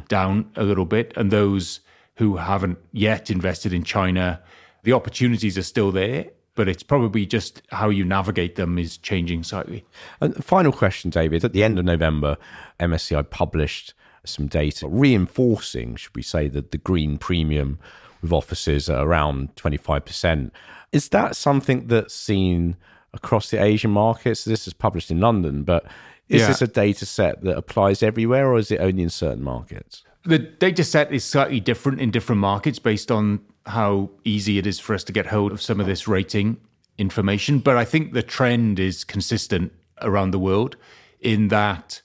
down 0.07 0.51
a 0.55 0.63
little 0.63 0.86
bit. 0.86 1.13
And 1.15 1.31
those 1.31 1.79
who 2.17 2.36
haven't 2.36 2.77
yet 2.91 3.31
invested 3.31 3.73
in 3.73 3.83
China, 3.83 4.39
the 4.83 4.93
opportunities 4.93 5.57
are 5.57 5.63
still 5.63 5.91
there, 5.91 6.27
but 6.53 6.67
it's 6.67 6.83
probably 6.83 7.25
just 7.25 7.63
how 7.71 7.89
you 7.89 8.05
navigate 8.05 8.55
them 8.55 8.77
is 8.77 8.97
changing 8.97 9.43
slightly. 9.43 9.83
And 10.21 10.45
final 10.45 10.71
question, 10.71 11.09
David. 11.09 11.43
At 11.43 11.53
the 11.53 11.63
end 11.63 11.79
of 11.79 11.86
November, 11.86 12.38
MSCI 12.79 13.27
published 13.31 13.95
some 14.25 14.47
data 14.47 14.88
reinforcing, 14.88 15.95
should 15.95 16.15
we 16.15 16.21
say, 16.21 16.47
that 16.49 16.71
the 16.71 16.77
green 16.77 17.17
premium 17.17 17.79
with 18.21 18.31
offices 18.31 18.89
at 18.89 19.01
around 19.01 19.55
25%. 19.55 20.51
Is 20.91 21.09
that 21.09 21.36
something 21.36 21.88
that's 21.88 22.13
seen 22.13 22.77
across 23.13 23.49
the 23.49 23.62
Asian 23.62 23.91
markets? 23.91 24.43
This 24.45 24.67
is 24.67 24.73
published 24.73 25.12
in 25.12 25.19
London, 25.19 25.63
but 25.63 25.86
is 26.30 26.41
Yeah. 26.41 26.47
this 26.47 26.62
a 26.62 26.67
data 26.67 27.06
set 27.06 27.41
that 27.43 27.58
applies 27.58 28.02
everywhere 28.02 28.47
or 28.52 28.58
is 28.58 28.71
it 28.71 28.80
only 28.80 29.04
in 29.04 29.10
certain 29.10 29.43
markets? 29.43 30.04
The 30.26 30.39
data 30.39 30.84
set 30.84 31.13
is 31.13 31.23
slightly 31.23 31.60
different 31.60 31.99
in 31.99 32.10
different 32.12 32.39
markets 32.39 32.80
based 32.80 33.12
on 33.12 33.41
how 33.65 34.10
easy 34.23 34.58
it 34.58 34.65
is 34.65 34.80
for 34.80 34.93
us 34.93 35.04
to 35.06 35.12
get 35.13 35.28
hold 35.28 35.52
of 35.52 35.62
some 35.62 35.80
of 35.80 35.86
this 35.86 36.08
rating 36.08 36.58
information. 36.97 37.60
But 37.60 37.76
I 37.78 37.86
think 37.86 38.13
the 38.13 38.23
trend 38.23 38.80
is 38.80 39.04
consistent 39.04 39.73
around 40.02 40.32
the 40.32 40.39
world 40.39 40.76
in 41.19 41.49
that 41.49 42.02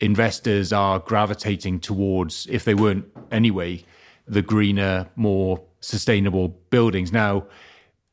investors 0.00 0.72
are 0.72 0.98
gravitating 0.98 1.80
towards, 1.80 2.46
if 2.50 2.64
they 2.64 2.74
weren't 2.74 3.04
anyway, 3.30 3.84
the 4.26 4.42
greener, 4.42 5.08
more 5.16 5.60
sustainable 5.80 6.48
buildings. 6.70 7.12
Now, 7.12 7.44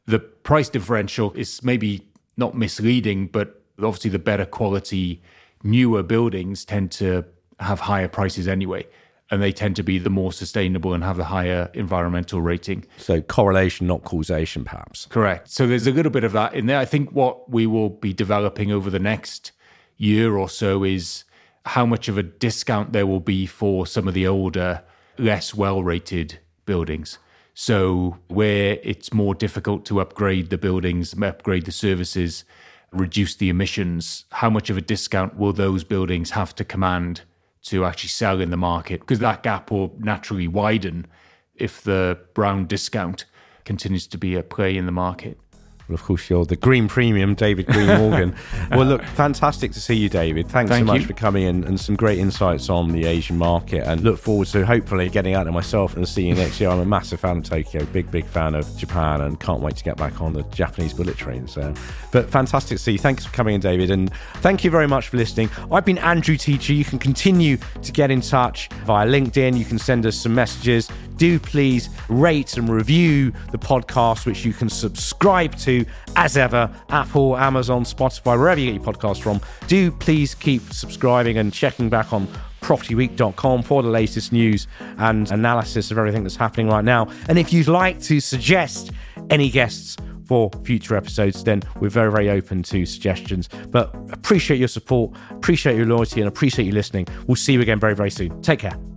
the 0.05 0.19
price 0.19 0.69
differential 0.69 1.31
is 1.33 1.63
maybe 1.63 2.05
not 2.37 2.55
misleading, 2.55 3.27
but 3.27 3.61
obviously 3.79 4.09
the 4.09 4.19
better 4.19 4.45
quality, 4.45 5.21
newer 5.63 6.03
buildings 6.03 6.65
tend 6.65 6.91
to 6.91 7.25
have 7.59 7.81
higher 7.81 8.07
prices 8.07 8.47
anyway. 8.47 8.85
And 9.31 9.41
they 9.41 9.51
tend 9.51 9.75
to 9.77 9.83
be 9.83 9.97
the 9.97 10.11
more 10.11 10.31
sustainable 10.31 10.93
and 10.93 11.03
have 11.03 11.17
the 11.17 11.23
higher 11.25 11.71
environmental 11.73 12.41
rating. 12.41 12.85
So 12.97 13.21
correlation, 13.21 13.87
not 13.87 14.03
causation, 14.03 14.63
perhaps. 14.63 15.07
Correct. 15.07 15.49
So 15.49 15.65
there's 15.65 15.87
a 15.87 15.91
little 15.91 16.11
bit 16.11 16.23
of 16.23 16.31
that 16.33 16.53
in 16.53 16.67
there. 16.67 16.77
I 16.77 16.85
think 16.85 17.11
what 17.11 17.49
we 17.49 17.65
will 17.65 17.89
be 17.89 18.13
developing 18.13 18.71
over 18.71 18.91
the 18.91 18.99
next 18.99 19.51
year 19.97 20.35
or 20.37 20.47
so 20.47 20.83
is 20.83 21.23
how 21.65 21.87
much 21.87 22.07
of 22.07 22.19
a 22.19 22.23
discount 22.23 22.93
there 22.93 23.07
will 23.07 23.19
be 23.19 23.47
for 23.47 23.87
some 23.87 24.07
of 24.07 24.13
the 24.13 24.27
older, 24.27 24.83
less 25.17 25.55
well 25.55 25.81
rated 25.81 26.39
buildings. 26.67 27.17
So, 27.57 28.17
where 28.27 28.79
it's 28.83 29.13
more 29.13 29.33
difficult 29.33 29.85
to 29.85 30.01
upgrade 30.01 30.49
the 30.49 30.57
buildings, 30.57 31.15
upgrade 31.19 31.65
the 31.65 31.71
services, 31.71 32.43
reduce 32.91 33.35
the 33.35 33.47
emissions, 33.47 34.25
how 34.31 34.49
much 34.49 34.69
of 34.69 34.77
a 34.77 34.81
discount 34.81 35.37
will 35.37 35.53
those 35.53 35.85
buildings 35.85 36.31
have 36.31 36.53
to 36.55 36.65
command 36.65 37.21
to 37.63 37.85
actually 37.85 38.09
sell 38.09 38.41
in 38.41 38.51
the 38.51 38.57
market? 38.57 38.99
Because 38.99 39.19
that 39.19 39.41
gap 39.41 39.71
will 39.71 39.95
naturally 39.99 40.49
widen 40.49 41.07
if 41.55 41.81
the 41.81 42.19
brown 42.33 42.65
discount 42.67 43.23
continues 43.63 44.05
to 44.07 44.17
be 44.17 44.35
a 44.35 44.43
play 44.43 44.75
in 44.75 44.85
the 44.85 44.91
market. 44.91 45.39
Well, 45.87 45.93
of 45.93 46.03
course, 46.03 46.29
you're 46.31 46.45
the 46.45 46.55
green 46.55 46.87
premium, 46.87 47.35
David 47.35 47.67
Green 47.67 47.87
Morgan. 47.99 48.35
well, 48.71 48.85
look, 48.85 49.03
fantastic 49.03 49.71
to 49.73 49.79
see 49.79 49.93
you, 49.93 50.09
David. 50.09 50.47
Thanks 50.47 50.71
Thank 50.71 50.87
so 50.87 50.93
much 50.93 51.01
you. 51.01 51.07
for 51.07 51.13
coming 51.13 51.43
in 51.43 51.63
and 51.63 51.79
some 51.79 51.95
great 51.95 52.17
insights 52.17 52.69
on 52.69 52.91
the 52.91 53.05
Asian 53.05 53.37
market. 53.37 53.83
And 53.87 54.01
look 54.01 54.17
forward 54.17 54.47
to 54.47 54.65
hopefully 54.65 55.09
getting 55.09 55.35
out 55.35 55.43
there 55.43 55.53
myself 55.53 55.95
and 55.95 56.07
seeing 56.07 56.29
you 56.29 56.35
next 56.35 56.59
year. 56.59 56.71
I'm 56.71 56.79
a 56.79 56.85
massive 56.85 57.19
fan 57.19 57.37
of 57.37 57.43
Tokyo, 57.43 57.85
big, 57.85 58.09
big 58.09 58.25
fan 58.25 58.55
of 58.55 58.75
Japan, 58.77 59.21
and 59.21 59.39
can't 59.39 59.61
wait 59.61 59.75
to 59.75 59.83
get 59.83 59.95
back 59.95 60.21
on 60.21 60.33
the 60.33 60.41
Japanese 60.45 60.93
bullet 60.93 61.17
train. 61.17 61.47
So, 61.47 61.71
but 62.11 62.31
fantastic 62.31 62.77
to 62.77 62.83
see 62.83 62.93
you. 62.93 62.97
Thanks 62.97 63.23
for 63.25 63.31
coming 63.33 63.53
in, 63.53 63.61
David. 63.61 63.91
And 63.91 64.11
thank 64.37 64.63
you 64.63 64.71
very 64.71 64.87
much 64.87 65.09
for 65.09 65.17
listening. 65.17 65.51
I've 65.71 65.85
been 65.85 65.99
Andrew 65.99 66.35
Teacher. 66.35 66.73
You 66.73 66.85
can 66.85 66.97
continue 66.97 67.57
to 67.83 67.91
get 67.91 68.09
in 68.09 68.21
touch 68.21 68.69
via 68.85 69.05
LinkedIn. 69.05 69.55
You 69.55 69.65
can 69.65 69.77
send 69.77 70.07
us 70.07 70.17
some 70.17 70.33
messages 70.33 70.89
do 71.17 71.39
please 71.39 71.89
rate 72.09 72.57
and 72.57 72.69
review 72.69 73.31
the 73.51 73.57
podcast, 73.57 74.25
which 74.25 74.45
you 74.45 74.53
can 74.53 74.69
subscribe 74.69 75.55
to 75.59 75.85
as 76.15 76.37
ever 76.37 76.73
Apple, 76.89 77.37
Amazon, 77.37 77.83
Spotify, 77.83 78.37
wherever 78.37 78.59
you 78.59 78.71
get 78.71 78.83
your 78.83 78.93
podcast 78.93 79.21
from. 79.21 79.41
Do 79.67 79.91
please 79.91 80.35
keep 80.35 80.61
subscribing 80.73 81.37
and 81.37 81.53
checking 81.53 81.89
back 81.89 82.13
on 82.13 82.27
propertyweek.com 82.61 83.61
for 83.61 83.83
the 83.83 83.89
latest 83.89 84.31
news 84.31 84.67
and 84.97 85.29
analysis 85.31 85.91
of 85.91 85.97
everything 85.97 86.23
that's 86.23 86.35
happening 86.35 86.67
right 86.67 86.83
now. 86.83 87.07
And 87.29 87.37
if 87.37 87.53
you'd 87.53 87.67
like 87.67 88.01
to 88.03 88.19
suggest 88.19 88.91
any 89.29 89.49
guests, 89.49 89.97
for 90.25 90.49
future 90.63 90.95
episodes, 90.95 91.43
then 91.43 91.61
we're 91.79 91.89
very, 91.89 92.11
very 92.11 92.29
open 92.29 92.63
to 92.63 92.85
suggestions. 92.85 93.47
But 93.69 93.93
appreciate 94.11 94.57
your 94.57 94.67
support, 94.67 95.15
appreciate 95.31 95.77
your 95.77 95.85
loyalty, 95.85 96.21
and 96.21 96.27
appreciate 96.27 96.65
you 96.65 96.71
listening. 96.71 97.07
We'll 97.27 97.35
see 97.35 97.53
you 97.53 97.61
again 97.61 97.79
very, 97.79 97.95
very 97.95 98.11
soon. 98.11 98.41
Take 98.41 98.59
care. 98.59 98.94